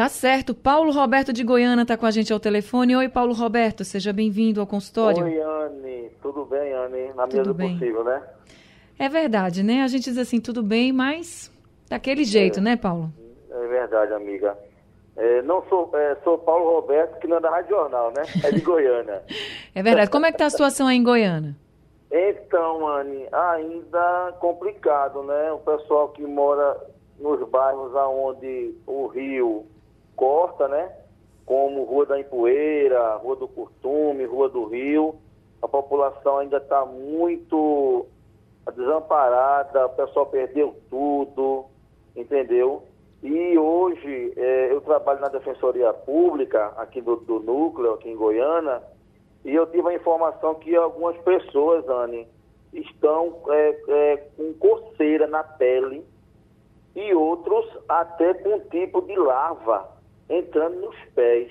Tá 0.00 0.08
certo. 0.08 0.54
Paulo 0.54 0.90
Roberto 0.92 1.30
de 1.30 1.44
Goiânia 1.44 1.82
está 1.82 1.94
com 1.94 2.06
a 2.06 2.10
gente 2.10 2.32
ao 2.32 2.40
telefone. 2.40 2.96
Oi, 2.96 3.06
Paulo 3.06 3.34
Roberto, 3.34 3.84
seja 3.84 4.14
bem-vindo 4.14 4.58
ao 4.58 4.66
consultório. 4.66 5.24
Oi, 5.24 5.38
Anne. 5.38 6.10
Tudo 6.22 6.46
bem, 6.46 6.72
Anne? 6.72 7.12
Na 7.12 7.26
medida 7.26 7.44
do 7.44 7.54
possível, 7.54 8.02
né? 8.02 8.22
É 8.98 9.10
verdade, 9.10 9.62
né? 9.62 9.82
A 9.82 9.88
gente 9.88 10.04
diz 10.04 10.16
assim, 10.16 10.40
tudo 10.40 10.62
bem, 10.62 10.90
mas 10.90 11.52
daquele 11.86 12.24
jeito, 12.24 12.60
é, 12.60 12.62
né, 12.62 12.76
Paulo? 12.78 13.12
É 13.50 13.66
verdade, 13.66 14.14
amiga. 14.14 14.56
É, 15.18 15.42
não 15.42 15.62
sou, 15.68 15.90
é, 15.92 16.16
sou 16.24 16.38
Paulo 16.38 16.80
Roberto, 16.80 17.20
que 17.20 17.26
não 17.26 17.36
é 17.36 17.40
da 17.40 17.50
Rádio 17.50 17.76
Jornal, 17.76 18.10
né? 18.16 18.22
É 18.42 18.50
de 18.52 18.60
Goiânia. 18.62 19.22
é 19.74 19.82
verdade. 19.82 20.10
Como 20.10 20.24
é 20.24 20.30
que 20.30 20.36
está 20.36 20.46
a 20.46 20.50
situação 20.50 20.86
aí 20.86 20.96
em 20.96 21.02
Goiânia? 21.02 21.54
Então, 22.10 22.88
Anne, 22.88 23.28
ainda 23.30 24.34
complicado, 24.40 25.22
né? 25.24 25.52
O 25.52 25.58
pessoal 25.58 26.08
que 26.08 26.22
mora 26.22 26.74
nos 27.18 27.46
bairros 27.50 27.94
aonde 27.94 28.74
o 28.86 29.06
rio 29.06 29.66
corta, 30.20 30.68
né? 30.68 30.92
Como 31.46 31.84
Rua 31.84 32.04
da 32.04 32.20
Empoeira, 32.20 33.16
Rua 33.16 33.36
do 33.36 33.48
Curtume, 33.48 34.26
Rua 34.26 34.50
do 34.50 34.66
Rio, 34.66 35.16
a 35.62 35.66
população 35.66 36.38
ainda 36.38 36.58
está 36.58 36.84
muito 36.84 38.06
desamparada, 38.76 39.86
o 39.86 39.90
pessoal 39.90 40.26
perdeu 40.26 40.76
tudo, 40.90 41.64
entendeu? 42.14 42.82
E 43.22 43.58
hoje 43.58 44.32
é, 44.36 44.72
eu 44.72 44.82
trabalho 44.82 45.20
na 45.20 45.28
Defensoria 45.28 45.92
Pública, 45.92 46.66
aqui 46.76 47.00
do, 47.00 47.16
do, 47.16 47.40
núcleo, 47.40 47.94
aqui 47.94 48.10
em 48.10 48.16
Goiânia, 48.16 48.82
e 49.44 49.54
eu 49.54 49.66
tive 49.66 49.88
a 49.88 49.94
informação 49.94 50.54
que 50.56 50.76
algumas 50.76 51.16
pessoas, 51.18 51.88
Anne, 51.88 52.28
estão 52.72 53.38
é, 53.48 53.82
é, 53.88 54.16
com 54.36 54.52
coceira 54.54 55.26
na 55.26 55.42
pele 55.42 56.04
e 56.94 57.14
outros 57.14 57.66
até 57.88 58.34
com 58.34 58.60
tipo 58.68 59.00
de 59.02 59.16
larva 59.16 59.99
entrando 60.30 60.80
nos 60.80 60.96
pés. 61.14 61.50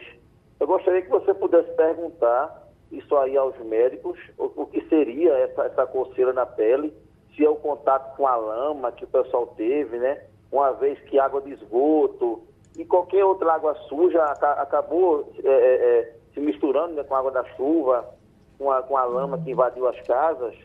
Eu 0.60 0.66
gostaria 0.66 1.02
que 1.02 1.10
você 1.10 1.34
pudesse 1.34 1.70
perguntar 1.74 2.68
isso 2.92 3.16
aí 3.18 3.38
aos 3.38 3.58
médicos, 3.60 4.18
o, 4.38 4.64
o 4.64 4.66
que 4.66 4.82
seria 4.88 5.34
essa, 5.34 5.64
essa 5.66 5.86
coceira 5.86 6.34
na 6.34 6.46
pele, 6.46 6.94
se 7.36 7.46
é 7.46 7.50
o 7.50 7.56
contato 7.56 8.16
com 8.16 8.26
a 8.26 8.36
lama 8.36 8.92
que 8.92 9.04
o 9.04 9.08
pessoal 9.08 9.48
teve, 9.56 9.98
né? 9.98 10.24
Uma 10.52 10.72
vez 10.72 11.00
que 11.02 11.20
água 11.20 11.42
de 11.42 11.54
esgoto 11.54 12.42
e 12.78 12.84
qualquer 12.84 13.24
outra 13.24 13.54
água 13.54 13.76
suja 13.88 14.24
acabou 14.24 15.32
é, 15.44 15.50
é, 15.50 16.00
é, 16.00 16.16
se 16.34 16.40
misturando 16.40 16.94
né, 16.94 17.04
com 17.04 17.14
a 17.14 17.20
água 17.20 17.32
da 17.32 17.44
chuva, 17.56 18.10
com 18.58 18.72
a, 18.72 18.82
com 18.82 18.98
a 18.98 19.06
lama 19.06 19.38
que 19.38 19.52
invadiu 19.52 19.88
as 19.88 20.00
casas. 20.02 20.56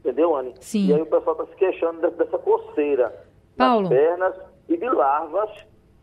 Entendeu, 0.00 0.34
Anne? 0.34 0.54
Sim. 0.60 0.88
E 0.88 0.94
aí 0.94 1.02
o 1.02 1.06
pessoal 1.06 1.32
está 1.32 1.46
se 1.46 1.56
queixando 1.56 2.10
dessa 2.10 2.38
coceira 2.38 3.14
Paulo. 3.56 3.82
nas 3.82 3.88
pernas 3.90 4.34
e 4.68 4.76
de 4.76 4.88
larvas 4.88 5.50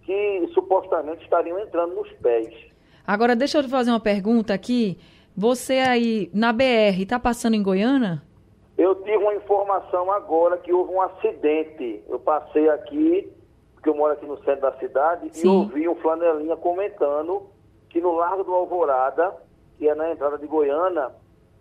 que 0.07 0.49
supostamente 0.53 1.21
estariam 1.21 1.59
entrando 1.59 1.93
nos 1.93 2.09
pés. 2.13 2.47
Agora, 3.05 3.35
deixa 3.35 3.57
eu 3.57 3.63
te 3.63 3.69
fazer 3.69 3.91
uma 3.91 3.99
pergunta 3.99 4.53
aqui. 4.53 4.97
Você 5.35 5.73
aí 5.73 6.31
na 6.33 6.53
BR 6.53 7.01
está 7.01 7.19
passando 7.19 7.55
em 7.55 7.61
Goiânia? 7.61 8.23
Eu 8.77 8.95
tive 8.95 9.17
uma 9.17 9.35
informação 9.35 10.09
agora 10.09 10.57
que 10.57 10.71
houve 10.71 10.93
um 10.93 11.01
acidente. 11.01 12.01
Eu 12.07 12.19
passei 12.19 12.69
aqui, 12.69 13.29
porque 13.73 13.89
eu 13.89 13.95
moro 13.95 14.13
aqui 14.13 14.25
no 14.25 14.37
centro 14.43 14.61
da 14.61 14.71
cidade, 14.79 15.29
Sim. 15.33 15.45
e 15.45 15.49
ouvi 15.49 15.89
um 15.89 15.95
flanelinha 15.95 16.55
comentando 16.55 17.49
que 17.89 17.99
no 17.99 18.13
Largo 18.13 18.45
do 18.45 18.53
Alvorada, 18.53 19.35
que 19.77 19.89
é 19.89 19.93
na 19.93 20.09
entrada 20.09 20.37
de 20.37 20.47
Goiânia, 20.47 21.11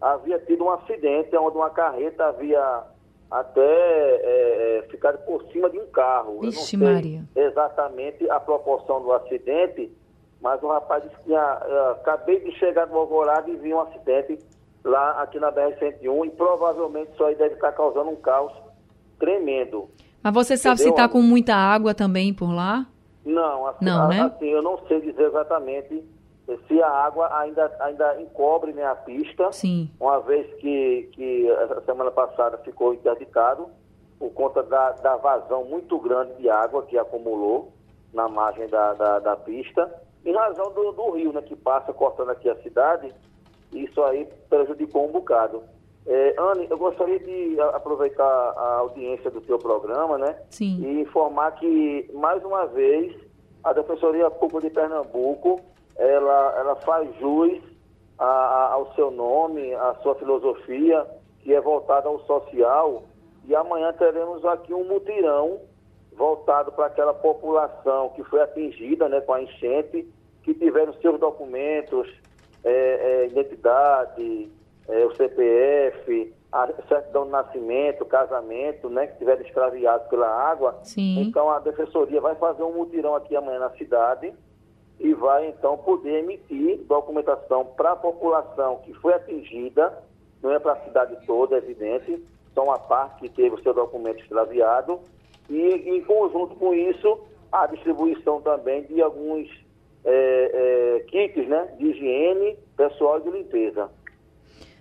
havia 0.00 0.38
tido 0.38 0.64
um 0.64 0.70
acidente 0.70 1.36
onde 1.36 1.56
uma 1.56 1.70
carreta 1.70 2.26
havia 2.26 2.84
até 3.30 3.60
é, 3.60 4.78
é, 4.78 4.82
ficado 4.90 5.18
por 5.24 5.42
cima 5.52 5.68
de 5.70 5.78
um 5.78 5.86
carro. 5.86 6.40
Vixe, 6.40 6.74
Eu 6.74 6.78
não 6.78 6.86
sei 6.86 6.94
Maria. 6.94 7.24
exatamente 7.34 8.30
a 8.30 8.38
proporção 8.40 9.02
do 9.02 9.12
acidente, 9.12 9.90
mas 10.40 10.62
o 10.62 10.68
rapaz 10.68 11.02
disse 11.02 11.16
que 11.16 11.22
tinha, 11.24 11.58
eh, 11.66 11.90
acabei 11.92 12.38
de 12.40 12.52
chegar 12.58 12.86
no 12.86 12.96
Alvorada 12.98 13.50
e 13.50 13.56
vi 13.56 13.72
um 13.74 13.80
acidente 13.80 14.38
lá 14.84 15.22
aqui 15.22 15.40
na 15.40 15.50
BR-101 15.50 16.26
e 16.26 16.30
provavelmente 16.30 17.10
isso 17.12 17.24
aí 17.24 17.34
deve 17.34 17.54
estar 17.54 17.72
causando 17.72 18.10
um 18.10 18.16
caos 18.16 18.52
tremendo. 19.18 19.88
Mas 20.22 20.34
você 20.34 20.56
sabe 20.56 20.76
se 20.78 20.82
Entendeu, 20.84 20.92
está 20.94 21.04
Ana? 21.04 21.12
com 21.12 21.22
muita 21.22 21.54
água 21.54 21.94
também 21.94 22.32
por 22.34 22.52
lá? 22.52 22.86
Não, 23.24 23.66
assim, 23.66 23.84
Não, 23.84 24.08
né? 24.08 24.20
assim, 24.22 24.46
eu 24.48 24.62
não 24.62 24.78
sei 24.86 25.00
dizer 25.00 25.22
exatamente 25.24 26.04
se 26.68 26.80
a 26.80 26.88
água 26.88 27.28
ainda, 27.40 27.74
ainda 27.80 28.20
encobre 28.20 28.72
né, 28.72 28.84
a 28.84 28.94
pista, 28.94 29.50
Sim. 29.52 29.90
uma 29.98 30.20
vez 30.20 30.46
que, 30.60 31.08
que 31.12 31.50
a 31.50 31.80
semana 31.82 32.10
passada 32.10 32.58
ficou 32.58 32.94
interditado 32.94 33.68
por 34.18 34.30
conta 34.30 34.62
da, 34.62 34.92
da 34.92 35.16
vazão 35.16 35.64
muito 35.64 35.98
grande 35.98 36.34
de 36.34 36.48
água 36.48 36.84
que 36.84 36.96
acumulou 36.96 37.72
na 38.12 38.28
margem 38.28 38.68
da, 38.68 38.94
da, 38.94 39.18
da 39.18 39.36
pista, 39.36 39.92
em 40.24 40.32
razão 40.32 40.72
do, 40.72 40.92
do 40.92 41.10
rio 41.10 41.32
né, 41.32 41.42
que 41.42 41.56
passa 41.56 41.92
cortando 41.92 42.30
aqui 42.30 42.48
a 42.48 42.56
cidade, 42.62 43.12
isso 43.72 44.02
aí 44.04 44.26
prejudicou 44.48 45.06
um 45.08 45.12
bocado. 45.12 45.62
É, 46.06 46.34
Anne, 46.38 46.68
eu 46.70 46.78
gostaria 46.78 47.18
de 47.18 47.60
aproveitar 47.60 48.24
a 48.24 48.76
audiência 48.78 49.28
do 49.30 49.44
seu 49.44 49.58
programa, 49.58 50.16
né? 50.16 50.36
Sim. 50.50 50.80
E 50.80 51.00
informar 51.00 51.50
que, 51.56 52.08
mais 52.14 52.44
uma 52.44 52.64
vez, 52.66 53.12
a 53.62 53.72
Defensoria 53.72 54.30
Pública 54.30 54.68
de 54.68 54.74
Pernambuco, 54.74 55.60
ela, 55.98 56.54
ela 56.58 56.76
faz 56.76 57.08
jus 57.18 57.60
a- 58.18 58.24
a- 58.24 58.72
ao 58.74 58.92
seu 58.94 59.10
nome, 59.10 59.74
à 59.74 59.94
sua 60.02 60.14
filosofia, 60.16 61.06
que 61.40 61.54
é 61.54 61.60
voltada 61.60 62.08
ao 62.08 62.20
social. 62.20 63.02
E 63.46 63.54
amanhã 63.54 63.92
teremos 63.92 64.44
aqui 64.44 64.74
um 64.74 64.84
mutirão 64.84 65.60
voltado 66.12 66.72
para 66.72 66.86
aquela 66.86 67.12
população 67.14 68.08
que 68.10 68.24
foi 68.24 68.40
atingida 68.40 69.08
né, 69.08 69.20
com 69.20 69.34
a 69.34 69.42
enchente, 69.42 70.06
que 70.42 70.54
tiveram 70.54 70.92
seus 70.94 71.18
documentos, 71.20 72.08
é, 72.64 72.70
é, 73.22 73.26
identidade, 73.26 74.50
é, 74.88 75.04
o 75.04 75.14
CPF, 75.14 76.34
a 76.50 76.68
certidão 76.88 77.24
de 77.26 77.30
nascimento, 77.32 78.04
casamento, 78.06 78.88
né, 78.88 79.06
que 79.08 79.18
tiveram 79.18 79.42
extraviados 79.42 80.06
pela 80.08 80.28
água. 80.28 80.78
Sim. 80.82 81.20
Então 81.20 81.50
a 81.50 81.58
defensoria 81.58 82.20
vai 82.20 82.34
fazer 82.36 82.62
um 82.62 82.72
mutirão 82.72 83.14
aqui 83.14 83.36
amanhã 83.36 83.58
na 83.58 83.70
cidade 83.70 84.32
e 84.98 85.12
vai 85.14 85.48
então 85.48 85.76
poder 85.76 86.20
emitir 86.20 86.78
documentação 86.88 87.64
para 87.76 87.92
a 87.92 87.96
população 87.96 88.80
que 88.84 88.94
foi 88.94 89.14
atingida, 89.14 90.02
não 90.42 90.52
é 90.52 90.58
para 90.58 90.72
a 90.72 90.84
cidade 90.84 91.16
toda, 91.26 91.56
é 91.56 91.58
evidente, 91.58 92.22
só 92.54 92.64
uma 92.64 92.78
parte 92.78 93.20
que 93.20 93.28
teve 93.28 93.54
o 93.54 93.62
seu 93.62 93.74
documento 93.74 94.20
extraviado, 94.20 95.00
e 95.50 95.60
em 95.60 96.02
conjunto 96.02 96.56
com 96.56 96.74
isso, 96.74 97.20
a 97.52 97.66
distribuição 97.66 98.40
também 98.40 98.82
de 98.84 99.00
alguns 99.00 99.48
é, 100.04 100.96
é, 100.96 101.00
kits 101.00 101.46
né, 101.48 101.74
de 101.78 101.86
higiene 101.86 102.56
pessoal 102.76 103.18
e 103.18 103.22
de 103.22 103.30
limpeza. 103.30 103.90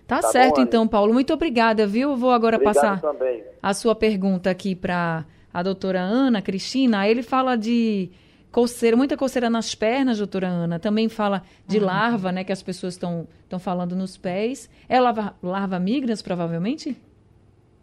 Tá, 0.06 0.20
Tá 0.20 0.28
certo, 0.28 0.56
bom, 0.56 0.62
então, 0.62 0.88
Paulo. 0.88 1.12
Muito 1.12 1.34
obrigada, 1.34 1.86
viu? 1.86 2.16
Vou 2.16 2.30
agora 2.30 2.56
Obrigado 2.56 2.74
passar 2.74 3.00
também. 3.00 3.42
a 3.62 3.74
sua 3.74 3.94
pergunta 3.94 4.50
aqui 4.50 4.74
para 4.74 5.24
a 5.52 5.62
doutora 5.62 6.00
Ana 6.00 6.40
Cristina. 6.40 7.08
Ele 7.08 7.22
fala 7.22 7.56
de 7.56 8.10
coceira, 8.56 8.96
muita 8.96 9.18
coceira 9.18 9.50
nas 9.50 9.74
pernas, 9.74 10.16
doutora 10.16 10.48
Ana. 10.48 10.78
Também 10.78 11.10
fala 11.10 11.42
de 11.68 11.78
larva, 11.78 12.32
né, 12.32 12.42
que 12.42 12.50
as 12.50 12.62
pessoas 12.62 12.94
estão 12.94 13.28
falando 13.60 13.94
nos 13.94 14.16
pés. 14.16 14.70
É 14.88 14.98
larva, 14.98 15.36
larva 15.42 15.78
migrans, 15.78 16.22
provavelmente? 16.22 16.96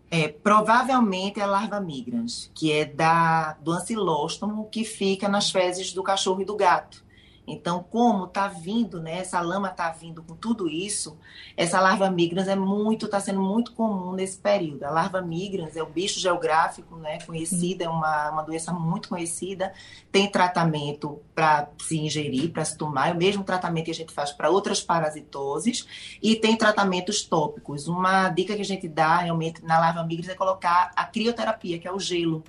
É, 0.09 0.29
provavelmente 0.29 1.39
é 1.39 1.45
larva 1.45 1.79
migrans, 1.79 2.49
que 2.55 2.71
é 2.71 2.85
da, 2.85 3.53
do 3.61 3.71
ancilóstomo 3.71 4.67
que 4.71 4.83
fica 4.83 5.29
nas 5.29 5.51
fezes 5.51 5.93
do 5.93 6.01
cachorro 6.01 6.41
e 6.41 6.45
do 6.45 6.55
gato. 6.55 7.02
Então, 7.45 7.83
como 7.83 8.25
está 8.25 8.47
vindo, 8.47 9.01
né, 9.01 9.19
essa 9.19 9.41
lama 9.41 9.67
está 9.67 9.91
vindo 9.91 10.23
com 10.23 10.33
tudo 10.33 10.69
isso, 10.69 11.17
essa 11.57 11.79
larva 11.81 12.09
migrans 12.09 12.47
é 12.47 12.55
muito, 12.55 13.05
está 13.05 13.19
sendo 13.19 13.41
muito 13.41 13.73
comum 13.73 14.13
nesse 14.13 14.37
período. 14.37 14.83
A 14.83 14.89
larva 14.89 15.21
migrans 15.21 15.75
é 15.75 15.83
o 15.83 15.85
bicho 15.85 16.19
geográfico, 16.21 16.95
né, 16.95 17.19
conhecida, 17.25 17.83
é 17.83 17.89
uma, 17.89 18.29
uma 18.31 18.43
doença 18.43 18.71
muito 18.71 19.09
conhecida, 19.09 19.73
tem 20.09 20.31
tratamento 20.31 21.19
para 21.35 21.69
se 21.81 21.97
ingerir, 21.97 22.51
para 22.51 22.63
se 22.63 22.77
tomar, 22.77 23.09
é 23.09 23.13
o 23.13 23.17
mesmo 23.17 23.43
tratamento 23.43 23.85
que 23.85 23.91
a 23.91 23.95
gente 23.95 24.13
faz 24.13 24.31
para 24.31 24.49
outras 24.49 24.81
parasitoses, 24.81 25.85
e 26.21 26.35
tem 26.37 26.55
tratamentos 26.55 27.23
tópicos. 27.23 27.87
Uma 27.87 28.29
dica 28.29 28.55
que 28.55 28.61
a 28.61 28.65
gente 28.65 28.87
dá 28.87 29.17
realmente 29.17 29.63
na 29.65 29.79
larva 29.79 30.03
migrans 30.03 30.29
é 30.29 30.35
colocar 30.35 30.91
a 30.95 31.05
crioterapia, 31.05 31.77
que 31.77 31.87
é 31.87 31.91
o 31.91 31.99
gelo 31.99 32.41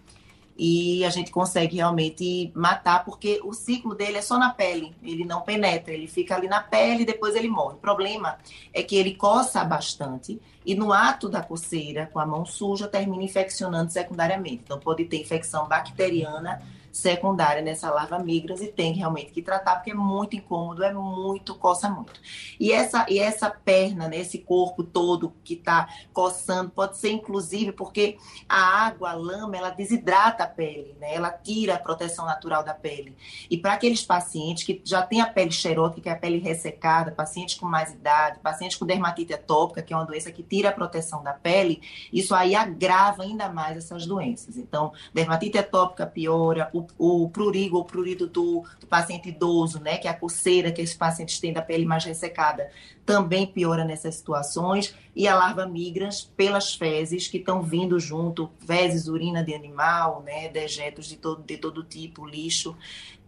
e 0.57 1.05
a 1.05 1.11
gente 1.11 1.33
consegue 1.33 1.77
realmente 1.77 2.53
matar, 2.55 3.05
porque 3.05 3.40
o 3.43 3.53
ciclo 3.53 3.95
dele 3.95 4.19
é 4.19 4.23
só 4.23 4.38
na 4.38 4.51
pele, 4.51 4.95
ele 5.03 5.25
não 5.25 5.40
penetra, 5.40 5.93
ele 5.93 6.07
fica 6.07 6.37
ali 6.37 6.47
na 6.47 6.61
pele 6.61 7.03
e 7.03 7.07
depois 7.07 7.35
ele 7.35 7.49
morre. 7.49 7.75
O 7.75 7.79
problema 7.79 8.38
é 8.73 8.83
que 8.83 8.95
ele 8.95 9.14
coça 9.14 9.64
bastante 9.64 10.40
e 10.64 10.75
no 10.75 10.93
ato 10.93 11.29
da 11.29 11.43
coceira, 11.43 12.09
com 12.12 12.21
a 12.21 12.27
mão 12.27 12.47
suja, 12.47 12.87
termina 12.87 13.23
infeccionando 13.23 13.93
secundariamente. 13.93 14.62
Então 14.64 14.79
pode 14.79 15.05
ter 15.05 15.21
infecção 15.21 15.67
bacteriana 15.67 16.62
secundária 16.95 17.61
nessa 17.61 17.91
larva 17.91 18.21
migrans 18.21 18.63
e 18.63 18.69
tem 18.69 18.93
realmente 18.93 19.33
que 19.33 19.43
tratar 19.43 19.77
porque 19.77 19.91
é 19.91 19.95
muito 19.95 20.37
incômodo, 20.37 20.85
é 20.85 20.95
muito, 20.95 21.55
coça 21.57 21.91
muito. 21.91 22.13
E 22.59 22.73
essa, 22.73 23.05
e 23.09 23.19
essa 23.19 23.51
perna, 23.51 24.09
né, 24.09 24.19
esse 24.19 24.39
corpo 24.39 24.85
todo 24.85 25.35
que 25.43 25.55
está 25.55 25.89
coçando, 26.13 26.71
pode 26.71 26.97
ser 26.97 27.11
inclusive 27.11 27.73
porque 27.73 28.17
a 28.49 28.87
água, 28.87 29.11
a 29.11 29.15
lama, 29.15 29.57
ela 29.57 29.71
desidrata 29.71 30.45
a 30.45 30.47
pele, 30.47 30.97
né? 31.01 31.15
Ela 31.15 31.31
tira 31.31 31.75
a 31.75 31.79
proteção 31.79 32.25
natural 32.27 32.63
da 32.63 32.73
pele. 32.73 33.17
E 33.51 33.59
para 33.59 33.73
aqueles 33.73 34.03
pacientes 34.03 34.63
que 34.63 34.81
já 34.85 35.03
têm 35.03 35.21
a 35.21 35.27
pele 35.27 35.51
xerótica, 35.51 36.03
que 36.03 36.09
é 36.09 36.13
a 36.13 36.17
pele 36.17 36.39
ressecada, 36.39 37.11
pacientes 37.11 37.57
com 37.57 37.67
mais 37.67 37.93
idade, 37.93 38.39
pacientes 38.39 38.77
com 38.77 38.87
dermatite 38.87 39.35
atópica, 39.35 39.83
que 39.83 39.93
é 39.93 39.97
uma 39.97 40.07
doença 40.07 40.31
que 40.31 40.43
tira 40.43 40.69
a 40.69 40.73
proteção 40.73 41.23
da 41.25 41.33
pele, 41.33 41.83
isso 42.13 42.35
aí 42.35 42.55
agrava 42.55 43.25
ainda 43.25 43.49
mais 43.49 43.77
essas 43.77 44.07
doenças. 44.07 44.57
Então, 44.57 44.93
dermatite 45.13 45.59
atópica 45.59 46.07
piora, 46.07 46.71
o, 46.73 46.84
o 46.99 47.29
prurigo 47.29 47.77
ou 47.77 47.85
prurido 47.85 48.27
do, 48.27 48.64
do 48.81 48.87
paciente 48.87 49.29
idoso, 49.29 49.81
né? 49.81 49.99
Que 49.99 50.09
é 50.09 50.11
a 50.11 50.14
coceira 50.14 50.73
que 50.73 50.81
esses 50.81 50.97
pacientes 50.97 51.38
têm 51.38 51.53
da 51.53 51.62
pele 51.62 51.85
mais 51.85 52.05
ressecada, 52.05 52.70
também 53.05 53.47
piora 53.47 53.85
nessas 53.85 54.14
situações. 54.16 54.94
E 55.14 55.29
a 55.29 55.35
larva 55.35 55.66
migrans 55.66 56.23
pelas 56.37 56.75
fezes 56.75 57.29
que 57.29 57.38
estão 57.38 57.62
vindo 57.62 57.99
junto, 58.01 58.51
fezes, 58.66 59.09
urina 59.09 59.42
de 59.42 59.55
animal, 59.55 60.23
né? 60.23 60.49
Dejetos 60.49 61.07
de 61.07 61.16
todo, 61.16 61.42
de 61.42 61.57
todo 61.57 61.83
tipo, 61.83 62.27
lixo. 62.27 62.77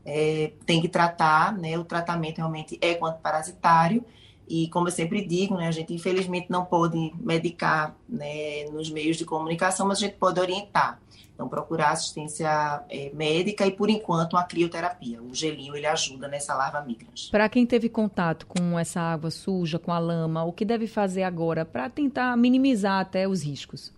É, 0.05 0.53
tem 0.65 0.81
que 0.81 0.89
tratar, 0.89 1.53
né? 1.57 1.79
O 1.79 1.85
tratamento 1.85 2.39
realmente 2.39 2.79
é 2.81 2.95
quanto 2.95 3.21
parasitário. 3.21 4.05
E 4.49 4.69
como 4.69 4.89
eu 4.89 4.93
sempre 4.93 5.25
digo, 5.27 5.57
né, 5.57 5.67
a 5.67 5.73
gente 5.73 5.93
infelizmente 5.93 6.47
não 6.49 6.65
pode 6.65 7.13
medicar 7.19 7.97
né, 8.09 8.65
nos 8.73 8.91
meios 8.91 9.17
de 9.17 9.25
comunicação, 9.25 9.87
mas 9.87 9.99
a 9.99 10.01
gente 10.03 10.17
pode 10.17 10.39
orientar. 10.39 11.01
Então, 11.35 11.49
procurar 11.49 11.91
assistência 11.91 12.83
é, 12.89 13.11
médica 13.13 13.67
e, 13.67 13.71
por 13.71 13.91
enquanto, 13.91 14.33
uma 14.33 14.45
crioterapia. 14.45 15.23
O 15.23 15.35
gelinho, 15.35 15.77
ele 15.77 15.85
ajuda 15.85 16.29
nessa 16.29 16.55
larva 16.55 16.81
migrans. 16.81 17.29
Para 17.29 17.47
quem 17.47 17.67
teve 17.67 17.91
contato 17.91 18.47
com 18.47 18.79
essa 18.79 19.03
água 19.03 19.31
suja, 19.31 19.79
com 19.79 19.93
a 19.93 19.99
lama, 19.99 20.45
o 20.45 20.53
que 20.53 20.65
deve 20.65 20.87
fazer 20.87 21.25
agora 21.25 21.63
para 21.63 21.91
tentar 21.91 22.35
minimizar 22.39 23.01
até 23.01 23.29
os 23.29 23.43
riscos? 23.43 23.93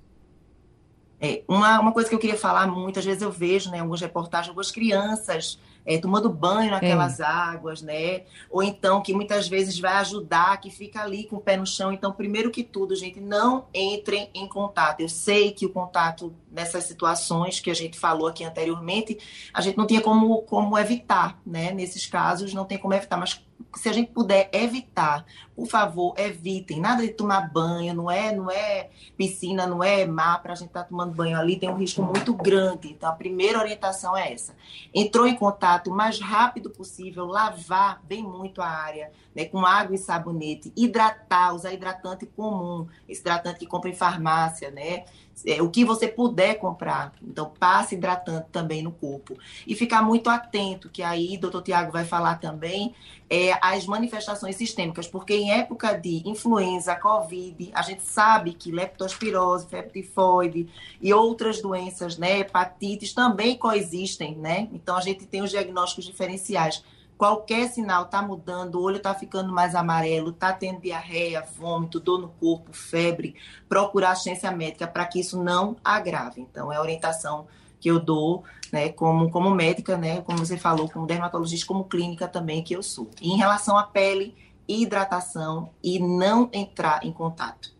É, 1.21 1.43
uma, 1.47 1.79
uma 1.79 1.93
coisa 1.93 2.09
que 2.09 2.15
eu 2.15 2.19
queria 2.19 2.37
falar, 2.37 2.67
muitas 2.67 3.05
vezes 3.05 3.23
eu 3.23 3.31
vejo, 3.31 3.71
né, 3.71 3.77
em 3.77 3.81
algumas 3.81 4.01
reportagens, 4.01 4.49
algumas 4.49 4.73
crianças 4.73 5.61
é, 5.89 5.97
tomando 5.97 6.29
banho 6.29 6.71
naquelas 6.71 7.19
é. 7.19 7.25
águas, 7.25 7.81
né? 7.81 8.25
Ou 8.51 8.63
então 8.63 9.01
que 9.01 9.15
muitas 9.15 9.49
vezes 9.49 9.81
vai 9.81 9.95
ajudar, 9.95 10.61
que 10.61 10.71
fica 10.71 11.01
ali 11.03 11.25
com 11.25 11.37
o 11.37 11.41
pé 11.41 11.57
no 11.57 11.67
chão. 11.67 11.91
Então, 11.91 12.13
primeiro 12.13 12.51
que 12.51 12.63
tudo, 12.63 12.95
gente, 12.95 13.19
não 13.19 13.65
entrem 13.73 14.29
em 14.35 14.47
contato. 14.47 15.01
Eu 15.01 15.09
sei 15.09 15.51
que 15.51 15.65
o 15.65 15.71
contato 15.71 16.35
nessas 16.53 16.85
situações 16.85 17.59
que 17.59 17.71
a 17.71 17.75
gente 17.75 17.99
falou 17.99 18.29
aqui 18.29 18.45
anteriormente, 18.45 19.19
a 19.51 19.63
gente 19.63 19.79
não 19.79 19.87
tinha 19.87 20.03
como, 20.03 20.43
como 20.43 20.77
evitar, 20.77 21.41
né? 21.47 21.73
Nesses 21.73 22.05
casos, 22.05 22.53
não 22.53 22.67
tem 22.67 22.77
como 22.77 22.93
evitar, 22.93 23.17
mas 23.17 23.43
se 23.77 23.89
a 23.89 23.93
gente 23.93 24.11
puder 24.11 24.49
evitar, 24.53 25.25
por 25.55 25.67
favor, 25.67 26.15
evitem. 26.17 26.81
Nada 26.81 27.03
de 27.03 27.13
tomar 27.13 27.53
banho, 27.53 27.95
não 27.95 28.11
é, 28.11 28.35
não 28.35 28.51
é 28.51 28.91
piscina, 29.17 29.67
não 29.67 29.83
é 29.83 30.07
mar 30.07 30.43
para 30.43 30.53
a 30.53 30.57
gente 30.57 30.69
estar 30.69 30.83
tá 30.83 30.89
tomando 30.89 31.15
banho 31.15 31.37
ali, 31.37 31.59
tem 31.59 31.69
um 31.69 31.77
risco 31.77 32.03
muito 32.03 32.33
grande. 32.33 32.89
Então, 32.89 33.09
a 33.09 33.13
primeira 33.13 33.59
orientação 33.59 34.17
é 34.17 34.33
essa. 34.33 34.55
Entrou 34.95 35.27
em 35.27 35.37
contato 35.37 35.91
o 35.91 35.95
mais 35.95 36.21
rápido 36.21 36.71
possível, 36.71 37.27
lavar 37.27 38.03
bem 38.05 38.23
muito 38.23 38.63
a 38.63 38.69
área, 38.69 39.13
né, 39.35 39.45
com 39.45 39.65
água 39.65 39.95
e 39.95 39.99
sabonete, 39.99 40.73
hidratar, 40.77 41.55
usar 41.55 41.73
hidratante 41.73 42.27
comum, 42.27 42.87
esse 43.09 43.21
hidratante 43.21 43.59
que 43.59 43.67
compra 43.67 43.91
em 43.91 43.95
farmácia, 43.95 44.71
né? 44.71 45.05
É, 45.47 45.63
o 45.63 45.71
que 45.71 45.85
você 45.85 46.09
puder 46.09 46.55
comprar. 46.55 47.13
Então, 47.23 47.53
passe 47.59 47.95
hidratante 47.95 48.49
também 48.51 48.83
no 48.83 48.93
corpo. 48.93 49.37
E 49.67 49.75
ficar 49.75 50.03
muito 50.03 50.29
atento, 50.31 50.89
que 50.89 51.03
aí 51.03 51.37
o 51.37 51.41
doutor 51.41 51.63
Tiago 51.63 51.93
vai 51.93 52.05
falar 52.05 52.37
também, 52.37 52.95
é, 53.31 53.59
as 53.61 53.87
manifestações 53.87 54.57
sistêmicas, 54.57 55.07
porque 55.07 55.35
em 55.35 55.53
época 55.53 55.93
de 55.95 56.23
influenza, 56.29 56.95
Covid, 56.97 57.71
a 57.75 57.83
gente 57.83 58.03
sabe 58.03 58.53
que 58.53 58.73
leptospirose, 58.73 59.69
febre 59.69 60.03
tifoide 60.03 60.69
e 61.01 61.13
outras 61.13 61.61
doenças, 61.61 62.17
né, 62.17 62.41
hepatites, 62.41 63.13
também 63.13 63.57
coexistem, 63.57 64.37
né? 64.37 64.69
Então, 64.73 64.97
a 64.97 65.01
gente 65.01 65.27
tem 65.27 65.43
os 65.43 65.51
diagnósticos 65.51 66.05
diferenciais 66.05 66.83
qualquer 67.19 67.69
sinal 67.69 68.05
está 68.05 68.23
mudando, 68.23 68.77
o 68.77 68.83
olho 68.83 68.99
está 68.99 69.13
ficando 69.13 69.53
mais 69.53 69.75
amarelo, 69.75 70.31
está 70.31 70.53
tendo 70.53 70.81
diarreia, 70.81 71.43
vômito, 71.43 71.99
dor 71.99 72.21
no 72.21 72.29
corpo, 72.29 72.73
febre, 72.73 73.35
procurar 73.69 74.13
assistência 74.13 74.51
médica 74.53 74.87
para 74.87 75.05
que 75.05 75.19
isso 75.19 75.43
não 75.43 75.77
agrave. 75.85 76.41
Então, 76.41 76.73
é 76.73 76.77
a 76.77 76.81
orientação 76.81 77.49
que 77.81 77.91
eu 77.91 77.99
dou, 77.99 78.45
né, 78.73 78.91
como, 78.91 79.31
como 79.31 79.51
médica, 79.51 79.97
né, 79.97 80.21
como 80.21 80.39
você 80.39 80.57
falou, 80.57 80.89
como 80.89 81.07
dermatologista, 81.07 81.67
como 81.67 81.85
clínica 81.85 82.29
também 82.29 82.63
que 82.63 82.75
eu 82.75 82.83
sou. 82.83 83.11
E 83.21 83.33
em 83.33 83.37
relação 83.37 83.77
à 83.77 83.83
pele, 83.83 84.37
hidratação 84.69 85.71
e 85.83 85.99
não 85.99 86.49
entrar 86.53 87.05
em 87.05 87.13
contato. 87.13 87.77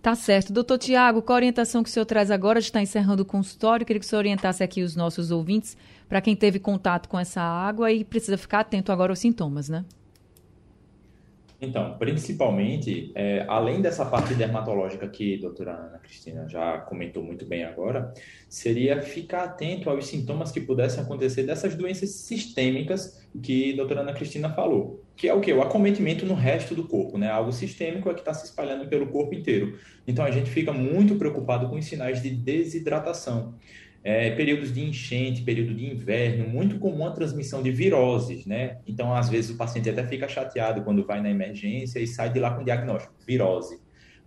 Tá 0.00 0.14
certo. 0.14 0.52
Doutor 0.52 0.78
Tiago, 0.78 1.20
qual 1.20 1.34
a 1.34 1.40
orientação 1.40 1.82
que 1.82 1.90
o 1.90 1.92
senhor 1.92 2.06
traz 2.06 2.30
agora? 2.30 2.58
A 2.58 2.60
gente 2.60 2.70
está 2.70 2.80
encerrando 2.80 3.22
o 3.22 3.26
consultório. 3.26 3.84
Queria 3.84 4.00
que 4.00 4.06
o 4.06 4.08
senhor 4.08 4.20
orientasse 4.20 4.62
aqui 4.62 4.82
os 4.82 4.96
nossos 4.96 5.30
ouvintes 5.30 5.76
para 6.10 6.20
quem 6.20 6.34
teve 6.34 6.58
contato 6.58 7.08
com 7.08 7.16
essa 7.16 7.40
água 7.40 7.92
e 7.92 8.04
precisa 8.04 8.36
ficar 8.36 8.60
atento 8.60 8.90
agora 8.90 9.12
aos 9.12 9.20
sintomas, 9.20 9.68
né? 9.68 9.84
Então, 11.62 11.96
principalmente, 11.98 13.12
é, 13.14 13.44
além 13.46 13.80
dessa 13.80 14.04
parte 14.04 14.34
dermatológica 14.34 15.06
que 15.06 15.36
a 15.36 15.40
doutora 15.42 15.72
Ana 15.72 15.98
Cristina 15.98 16.48
já 16.48 16.78
comentou 16.78 17.22
muito 17.22 17.44
bem 17.44 17.64
agora, 17.64 18.12
seria 18.48 19.00
ficar 19.02 19.44
atento 19.44 19.88
aos 19.88 20.06
sintomas 20.06 20.50
que 20.50 20.60
pudessem 20.60 21.04
acontecer 21.04 21.44
dessas 21.44 21.76
doenças 21.76 22.10
sistêmicas 22.10 23.22
que 23.40 23.74
a 23.74 23.76
doutora 23.76 24.00
Ana 24.00 24.14
Cristina 24.14 24.50
falou, 24.50 25.04
que 25.14 25.28
é 25.28 25.34
o 25.34 25.40
que? 25.40 25.52
O 25.52 25.62
acometimento 25.62 26.26
no 26.26 26.34
resto 26.34 26.74
do 26.74 26.88
corpo, 26.88 27.18
né? 27.18 27.30
Algo 27.30 27.52
sistêmico 27.52 28.10
é 28.10 28.14
que 28.14 28.20
está 28.20 28.34
se 28.34 28.46
espalhando 28.46 28.88
pelo 28.88 29.06
corpo 29.08 29.34
inteiro. 29.34 29.78
Então, 30.08 30.24
a 30.24 30.30
gente 30.30 30.50
fica 30.50 30.72
muito 30.72 31.14
preocupado 31.16 31.68
com 31.68 31.76
os 31.76 31.84
sinais 31.84 32.20
de 32.20 32.30
desidratação 32.30 33.54
é, 34.02 34.30
períodos 34.30 34.72
de 34.72 34.82
enchente, 34.82 35.42
período 35.42 35.74
de 35.74 35.86
inverno, 35.86 36.48
muito 36.48 36.78
comum 36.78 37.06
a 37.06 37.10
transmissão 37.10 37.62
de 37.62 37.70
viroses, 37.70 38.46
né? 38.46 38.78
Então, 38.86 39.14
às 39.14 39.28
vezes, 39.28 39.50
o 39.50 39.56
paciente 39.56 39.90
até 39.90 40.06
fica 40.06 40.26
chateado 40.26 40.82
quando 40.82 41.04
vai 41.04 41.20
na 41.20 41.30
emergência 41.30 42.00
e 42.00 42.06
sai 42.06 42.32
de 42.32 42.40
lá 42.40 42.54
com 42.54 42.64
diagnóstico, 42.64 43.14
virose. 43.26 43.78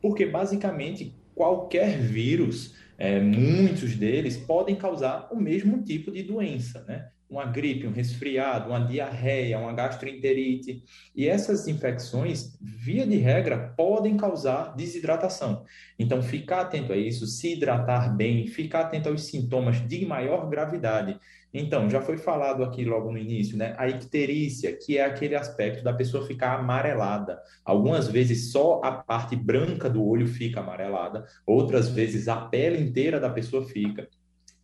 Porque, 0.02 0.26
basicamente, 0.26 1.16
qualquer 1.34 1.98
vírus, 1.98 2.76
é, 2.98 3.20
muitos 3.20 3.96
deles, 3.96 4.38
podem 4.38 4.76
causar 4.76 5.28
o 5.32 5.36
mesmo 5.36 5.82
tipo 5.82 6.12
de 6.12 6.22
doença, 6.22 6.84
né? 6.88 7.08
Uma 7.34 7.46
gripe, 7.46 7.88
um 7.88 7.92
resfriado, 7.92 8.70
uma 8.70 8.80
diarreia, 8.80 9.58
uma 9.58 9.74
gastroenterite. 9.74 10.84
E 11.16 11.28
essas 11.28 11.68
infecções, 11.68 12.56
via 12.62 13.08
de 13.08 13.18
regra, 13.18 13.74
podem 13.76 14.16
causar 14.16 14.76
desidratação. 14.76 15.66
Então, 15.98 16.22
ficar 16.22 16.62
atento 16.62 16.94
a 16.94 16.98
isso, 16.98 17.26
se 17.26 17.54
hidratar 17.54 18.16
bem, 18.16 18.46
ficar 18.46 18.82
atento 18.82 19.10
aos 19.10 19.26
sintomas 19.26 19.86
de 19.88 20.06
maior 20.06 20.48
gravidade. 20.48 21.20
Então, 21.52 21.90
já 21.90 22.02
foi 22.02 22.18
falado 22.18 22.64
aqui 22.64 22.86
logo 22.86 23.12
no 23.12 23.18
início, 23.18 23.58
né? 23.58 23.76
A 23.78 23.88
icterícia, 23.88 24.76
que 24.76 24.98
é 24.98 25.06
aquele 25.06 25.36
aspecto 25.36 25.84
da 25.84 25.94
pessoa 25.94 26.26
ficar 26.26 26.60
amarelada. 26.60 27.40
Algumas 27.66 28.08
vezes 28.08 28.52
só 28.52 28.80
a 28.84 28.92
parte 28.92 29.36
branca 29.36 29.90
do 29.90 30.04
olho 30.04 30.28
fica 30.28 30.60
amarelada, 30.60 31.26
outras 31.46 31.90
vezes 31.90 32.28
a 32.28 32.38
pele 32.38 32.80
inteira 32.80 33.20
da 33.20 33.30
pessoa 33.30 33.68
fica 33.68 34.08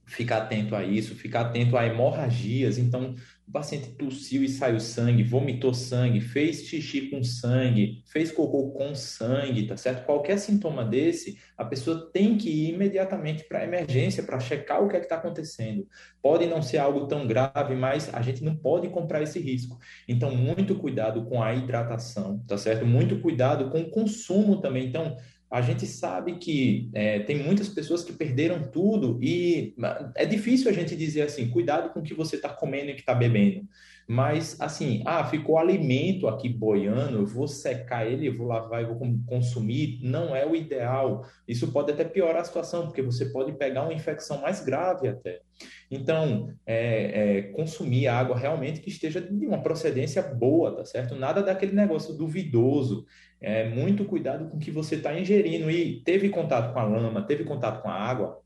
ficar 0.09 0.39
atento 0.39 0.75
a 0.75 0.83
isso, 0.83 1.15
ficar 1.15 1.41
atento 1.41 1.77
a 1.77 1.85
hemorragias. 1.85 2.77
Então, 2.77 3.15
o 3.47 3.51
paciente 3.51 3.91
tossiu 3.91 4.43
e 4.43 4.49
saiu 4.49 4.79
sangue, 4.79 5.23
vomitou 5.23 5.73
sangue, 5.73 6.21
fez 6.21 6.67
xixi 6.67 7.09
com 7.09 7.23
sangue, 7.23 8.03
fez 8.05 8.31
cocô 8.31 8.71
com 8.71 8.93
sangue, 8.93 9.65
tá 9.65 9.75
certo? 9.75 10.05
Qualquer 10.05 10.37
sintoma 10.37 10.83
desse, 10.83 11.39
a 11.57 11.65
pessoa 11.65 12.09
tem 12.11 12.37
que 12.37 12.49
ir 12.49 12.73
imediatamente 12.73 13.43
para 13.45 13.59
a 13.59 13.63
emergência 13.63 14.23
para 14.23 14.39
checar 14.39 14.83
o 14.83 14.87
que 14.87 14.95
é 14.95 14.99
que 14.99 15.05
está 15.05 15.15
acontecendo. 15.15 15.87
Pode 16.21 16.45
não 16.45 16.61
ser 16.61 16.77
algo 16.77 17.07
tão 17.07 17.25
grave, 17.25 17.75
mas 17.75 18.13
a 18.13 18.21
gente 18.21 18.43
não 18.43 18.55
pode 18.55 18.89
comprar 18.89 19.23
esse 19.23 19.39
risco. 19.39 19.79
Então, 20.07 20.35
muito 20.35 20.75
cuidado 20.75 21.25
com 21.25 21.41
a 21.41 21.53
hidratação, 21.53 22.43
tá 22.47 22.57
certo? 22.57 22.85
Muito 22.85 23.19
cuidado 23.19 23.69
com 23.69 23.81
o 23.81 23.89
consumo 23.89 24.61
também. 24.61 24.87
Então, 24.87 25.17
a 25.51 25.61
gente 25.61 25.87
sabe 25.87 26.35
que 26.35 26.89
é, 26.93 27.19
tem 27.19 27.37
muitas 27.37 27.67
pessoas 27.67 28.03
que 28.03 28.13
perderam 28.13 28.69
tudo 28.69 29.17
e 29.21 29.73
é 30.15 30.25
difícil 30.25 30.69
a 30.69 30.73
gente 30.73 30.95
dizer 30.95 31.23
assim, 31.23 31.49
cuidado 31.49 31.89
com 31.89 32.01
o 32.01 32.03
que 32.03 32.13
você 32.13 32.35
está 32.35 32.49
comendo 32.49 32.91
e 32.91 32.93
que 32.93 32.99
está 32.99 33.15
bebendo. 33.15 33.67
Mas, 34.11 34.59
assim, 34.59 35.03
ah, 35.05 35.23
ficou 35.23 35.59
alimento 35.59 36.27
aqui 36.27 36.49
boiando, 36.49 37.19
eu 37.19 37.27
vou 37.27 37.47
secar 37.47 38.07
ele, 38.07 38.27
eu 38.27 38.35
vou 38.35 38.47
lavar, 38.47 38.81
eu 38.81 38.87
vou 38.87 38.99
consumir, 39.27 39.99
não 40.01 40.35
é 40.35 40.43
o 40.43 40.55
ideal. 40.55 41.27
Isso 41.47 41.71
pode 41.71 41.91
até 41.91 42.03
piorar 42.03 42.41
a 42.41 42.43
situação, 42.43 42.87
porque 42.87 43.03
você 43.03 43.25
pode 43.25 43.51
pegar 43.51 43.83
uma 43.83 43.93
infecção 43.93 44.41
mais 44.41 44.65
grave 44.65 45.07
até. 45.07 45.41
Então, 45.91 46.51
é, 46.65 47.37
é, 47.37 47.41
consumir 47.53 48.07
água 48.07 48.35
realmente 48.35 48.81
que 48.81 48.89
esteja 48.89 49.21
de 49.21 49.45
uma 49.45 49.61
procedência 49.61 50.23
boa, 50.23 50.75
tá 50.75 50.85
certo? 50.85 51.15
Nada 51.15 51.43
daquele 51.43 51.73
negócio 51.73 52.15
duvidoso. 52.15 53.05
É, 53.41 53.69
muito 53.69 54.03
cuidado 54.05 54.49
com 54.49 54.57
o 54.57 54.59
que 54.59 54.71
você 54.71 54.95
está 54.95 55.17
ingerindo. 55.17 55.69
E 55.71 56.01
teve 56.01 56.29
contato 56.29 56.73
com 56.73 56.79
a 56.79 56.83
lama, 56.83 57.21
teve 57.21 57.43
contato 57.43 57.81
com 57.81 57.89
a 57.89 57.93
água, 57.93 58.41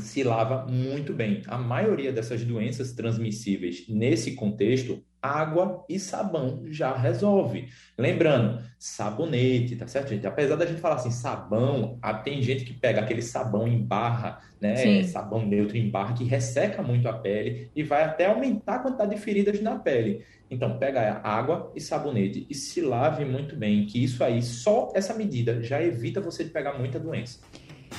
se 0.00 0.22
lava 0.24 0.66
muito 0.66 1.12
bem. 1.12 1.42
A 1.46 1.56
maioria 1.56 2.12
dessas 2.12 2.44
doenças 2.44 2.92
transmissíveis 2.92 3.86
nesse 3.88 4.34
contexto, 4.34 5.02
água 5.22 5.84
e 5.88 5.98
sabão 5.98 6.62
já 6.66 6.96
resolve. 6.96 7.68
Lembrando, 7.96 8.62
sabonete, 8.78 9.76
tá 9.76 9.86
certo, 9.86 10.10
gente? 10.10 10.26
Apesar 10.26 10.56
da 10.56 10.66
gente 10.66 10.80
falar 10.80 10.96
assim, 10.96 11.10
sabão, 11.10 11.98
tem 12.24 12.40
gente 12.42 12.64
que 12.64 12.72
pega 12.72 13.00
aquele 13.00 13.22
sabão 13.22 13.66
em 13.66 13.82
barra, 13.82 14.40
né? 14.60 14.76
Sim. 14.76 15.04
Sabão 15.04 15.44
neutro 15.44 15.76
em 15.76 15.90
barra 15.90 16.14
que 16.14 16.24
resseca 16.24 16.82
muito 16.82 17.08
a 17.08 17.12
pele 17.12 17.70
e 17.74 17.82
vai 17.82 18.04
até 18.04 18.26
aumentar 18.26 18.76
a 18.76 18.78
quantidade 18.80 19.14
de 19.14 19.20
feridas 19.20 19.60
na 19.60 19.76
pele. 19.76 20.24
Então, 20.50 20.78
pega 20.78 21.20
água 21.22 21.70
e 21.76 21.80
sabonete 21.80 22.46
e 22.48 22.54
se 22.54 22.80
lave 22.80 23.24
muito 23.24 23.54
bem, 23.54 23.84
que 23.84 24.02
isso 24.02 24.24
aí, 24.24 24.40
só 24.42 24.90
essa 24.94 25.12
medida 25.12 25.62
já 25.62 25.82
evita 25.82 26.20
você 26.20 26.42
de 26.42 26.50
pegar 26.50 26.72
muita 26.78 26.98
doença. 26.98 27.40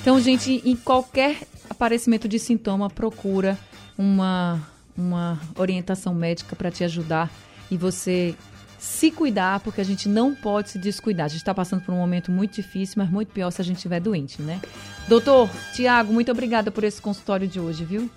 Então, 0.01 0.19
gente, 0.19 0.61
em 0.65 0.75
qualquer 0.75 1.37
aparecimento 1.69 2.27
de 2.27 2.39
sintoma, 2.39 2.89
procura 2.89 3.57
uma, 3.97 4.61
uma 4.99 5.39
orientação 5.57 6.13
médica 6.13 6.55
para 6.55 6.69
te 6.69 6.83
ajudar 6.83 7.31
e 7.71 7.77
você 7.77 8.35
se 8.79 9.11
cuidar, 9.11 9.59
porque 9.59 9.81
a 9.81 9.83
gente 9.83 10.07
não 10.07 10.33
pode 10.33 10.71
se 10.71 10.79
descuidar. 10.79 11.25
A 11.25 11.27
gente 11.27 11.39
está 11.39 11.53
passando 11.53 11.81
por 11.81 11.93
um 11.93 11.97
momento 11.97 12.31
muito 12.31 12.55
difícil, 12.55 12.95
mas 12.97 13.09
muito 13.09 13.31
pior 13.33 13.51
se 13.51 13.61
a 13.61 13.65
gente 13.65 13.77
estiver 13.77 13.99
doente, 13.99 14.41
né? 14.41 14.61
Doutor 15.07 15.49
Tiago, 15.73 16.13
muito 16.13 16.31
obrigada 16.31 16.71
por 16.71 16.83
esse 16.83 17.01
consultório 17.01 17.47
de 17.47 17.59
hoje, 17.59 17.83
viu? 17.83 18.09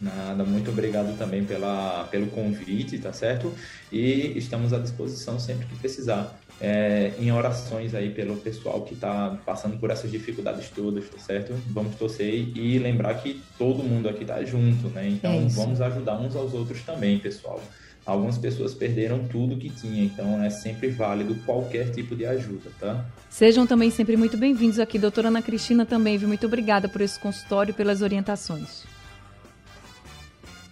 Nada, 0.00 0.44
muito 0.44 0.70
obrigado 0.70 1.16
também 1.16 1.44
pela, 1.44 2.04
pelo 2.10 2.26
convite, 2.28 2.98
tá 2.98 3.12
certo? 3.12 3.52
E 3.92 4.32
estamos 4.36 4.72
à 4.72 4.78
disposição 4.78 5.38
sempre 5.38 5.66
que 5.66 5.76
precisar 5.76 6.38
é, 6.60 7.12
em 7.18 7.32
orações 7.32 7.94
aí 7.94 8.10
pelo 8.10 8.36
pessoal 8.36 8.82
que 8.82 8.94
está 8.94 9.38
passando 9.44 9.78
por 9.78 9.90
essas 9.90 10.10
dificuldades 10.10 10.70
todas, 10.70 11.08
tá 11.08 11.18
certo? 11.18 11.54
Vamos 11.68 11.96
torcer 11.96 12.32
e 12.32 12.78
lembrar 12.78 13.14
que 13.14 13.42
todo 13.58 13.82
mundo 13.82 14.08
aqui 14.08 14.24
tá 14.24 14.42
junto, 14.44 14.88
né? 14.88 15.08
Então 15.08 15.32
é 15.32 15.46
vamos 15.48 15.80
ajudar 15.80 16.18
uns 16.20 16.36
aos 16.36 16.54
outros 16.54 16.82
também, 16.82 17.18
pessoal. 17.18 17.60
Algumas 18.06 18.36
pessoas 18.36 18.74
perderam 18.74 19.26
tudo 19.28 19.56
que 19.56 19.70
tinha, 19.70 20.04
então 20.04 20.42
é 20.42 20.50
sempre 20.50 20.88
válido 20.88 21.34
qualquer 21.46 21.90
tipo 21.90 22.14
de 22.14 22.26
ajuda, 22.26 22.70
tá? 22.78 23.04
Sejam 23.30 23.66
também 23.66 23.90
sempre 23.90 24.14
muito 24.16 24.36
bem-vindos 24.36 24.78
aqui, 24.78 24.98
doutora 24.98 25.28
Ana 25.28 25.40
Cristina 25.40 25.86
também, 25.86 26.18
viu? 26.18 26.28
Muito 26.28 26.46
obrigada 26.46 26.86
por 26.86 27.00
esse 27.00 27.18
consultório 27.18 27.70
e 27.70 27.74
pelas 27.74 28.02
orientações. 28.02 28.93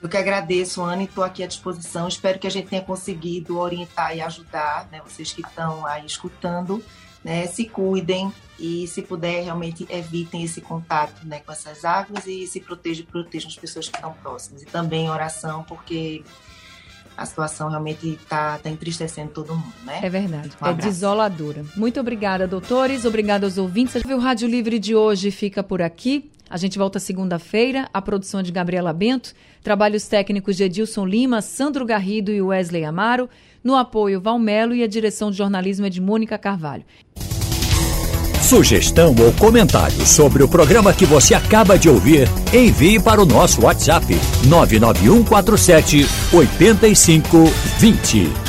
Eu 0.02 0.08
que 0.08 0.16
agradeço, 0.16 0.82
Ana, 0.82 1.02
e 1.02 1.04
estou 1.04 1.22
aqui 1.22 1.44
à 1.44 1.46
disposição. 1.46 2.08
Espero 2.08 2.36
que 2.36 2.46
a 2.46 2.50
gente 2.50 2.68
tenha 2.68 2.82
conseguido 2.82 3.56
orientar 3.56 4.16
e 4.16 4.20
ajudar, 4.20 4.88
né, 4.90 5.00
vocês 5.06 5.32
que 5.32 5.42
estão 5.42 5.86
aí 5.86 6.04
escutando, 6.04 6.82
né, 7.22 7.46
se 7.46 7.66
cuidem 7.66 8.32
e, 8.58 8.88
se 8.88 9.00
puder, 9.00 9.44
realmente 9.44 9.86
evitem 9.88 10.42
esse 10.42 10.60
contato 10.60 11.24
né, 11.24 11.38
com 11.38 11.52
essas 11.52 11.84
águas 11.84 12.26
e 12.26 12.48
se 12.48 12.58
protejam, 12.58 13.06
protejam 13.06 13.48
as 13.48 13.54
pessoas 13.54 13.88
que 13.88 13.94
estão 13.94 14.12
próximas. 14.14 14.62
E 14.62 14.66
também 14.66 15.08
oração, 15.08 15.62
porque 15.62 16.24
a 17.16 17.24
situação 17.24 17.68
realmente 17.68 18.08
está 18.14 18.58
tá 18.58 18.70
entristecendo 18.70 19.30
todo 19.30 19.54
mundo, 19.54 19.72
né? 19.84 20.00
É 20.02 20.10
verdade. 20.10 20.50
Um 20.60 20.66
é 20.66 20.74
desoladora. 20.74 21.64
Muito 21.76 22.00
obrigada, 22.00 22.48
doutores. 22.48 23.04
Obrigada 23.04 23.46
aos 23.46 23.56
ouvintes. 23.56 24.02
O 24.04 24.18
Rádio 24.18 24.48
Livre 24.48 24.80
de 24.80 24.96
hoje 24.96 25.30
fica 25.30 25.62
por 25.62 25.80
aqui. 25.80 26.31
A 26.52 26.58
gente 26.58 26.76
volta 26.76 27.00
segunda-feira. 27.00 27.88
A 27.94 28.02
produção 28.02 28.40
é 28.40 28.42
de 28.42 28.52
Gabriela 28.52 28.92
Bento. 28.92 29.32
Trabalhos 29.62 30.06
técnicos 30.06 30.54
de 30.54 30.64
Edilson 30.64 31.06
Lima, 31.06 31.40
Sandro 31.40 31.86
Garrido 31.86 32.30
e 32.30 32.42
Wesley 32.42 32.84
Amaro. 32.84 33.26
No 33.64 33.74
apoio, 33.74 34.20
Valmelo 34.20 34.74
e 34.74 34.82
a 34.82 34.86
direção 34.86 35.30
de 35.30 35.38
jornalismo 35.38 35.86
é 35.86 35.88
de 35.88 35.98
Mônica 35.98 36.36
Carvalho. 36.36 36.84
Sugestão 38.42 39.14
ou 39.18 39.32
comentário 39.32 40.04
sobre 40.04 40.42
o 40.42 40.48
programa 40.48 40.92
que 40.92 41.06
você 41.06 41.32
acaba 41.32 41.78
de 41.78 41.88
ouvir, 41.88 42.28
envie 42.52 43.00
para 43.00 43.22
o 43.22 43.24
nosso 43.24 43.62
WhatsApp 43.62 44.04
99147 44.46 46.06
8520. 46.34 48.41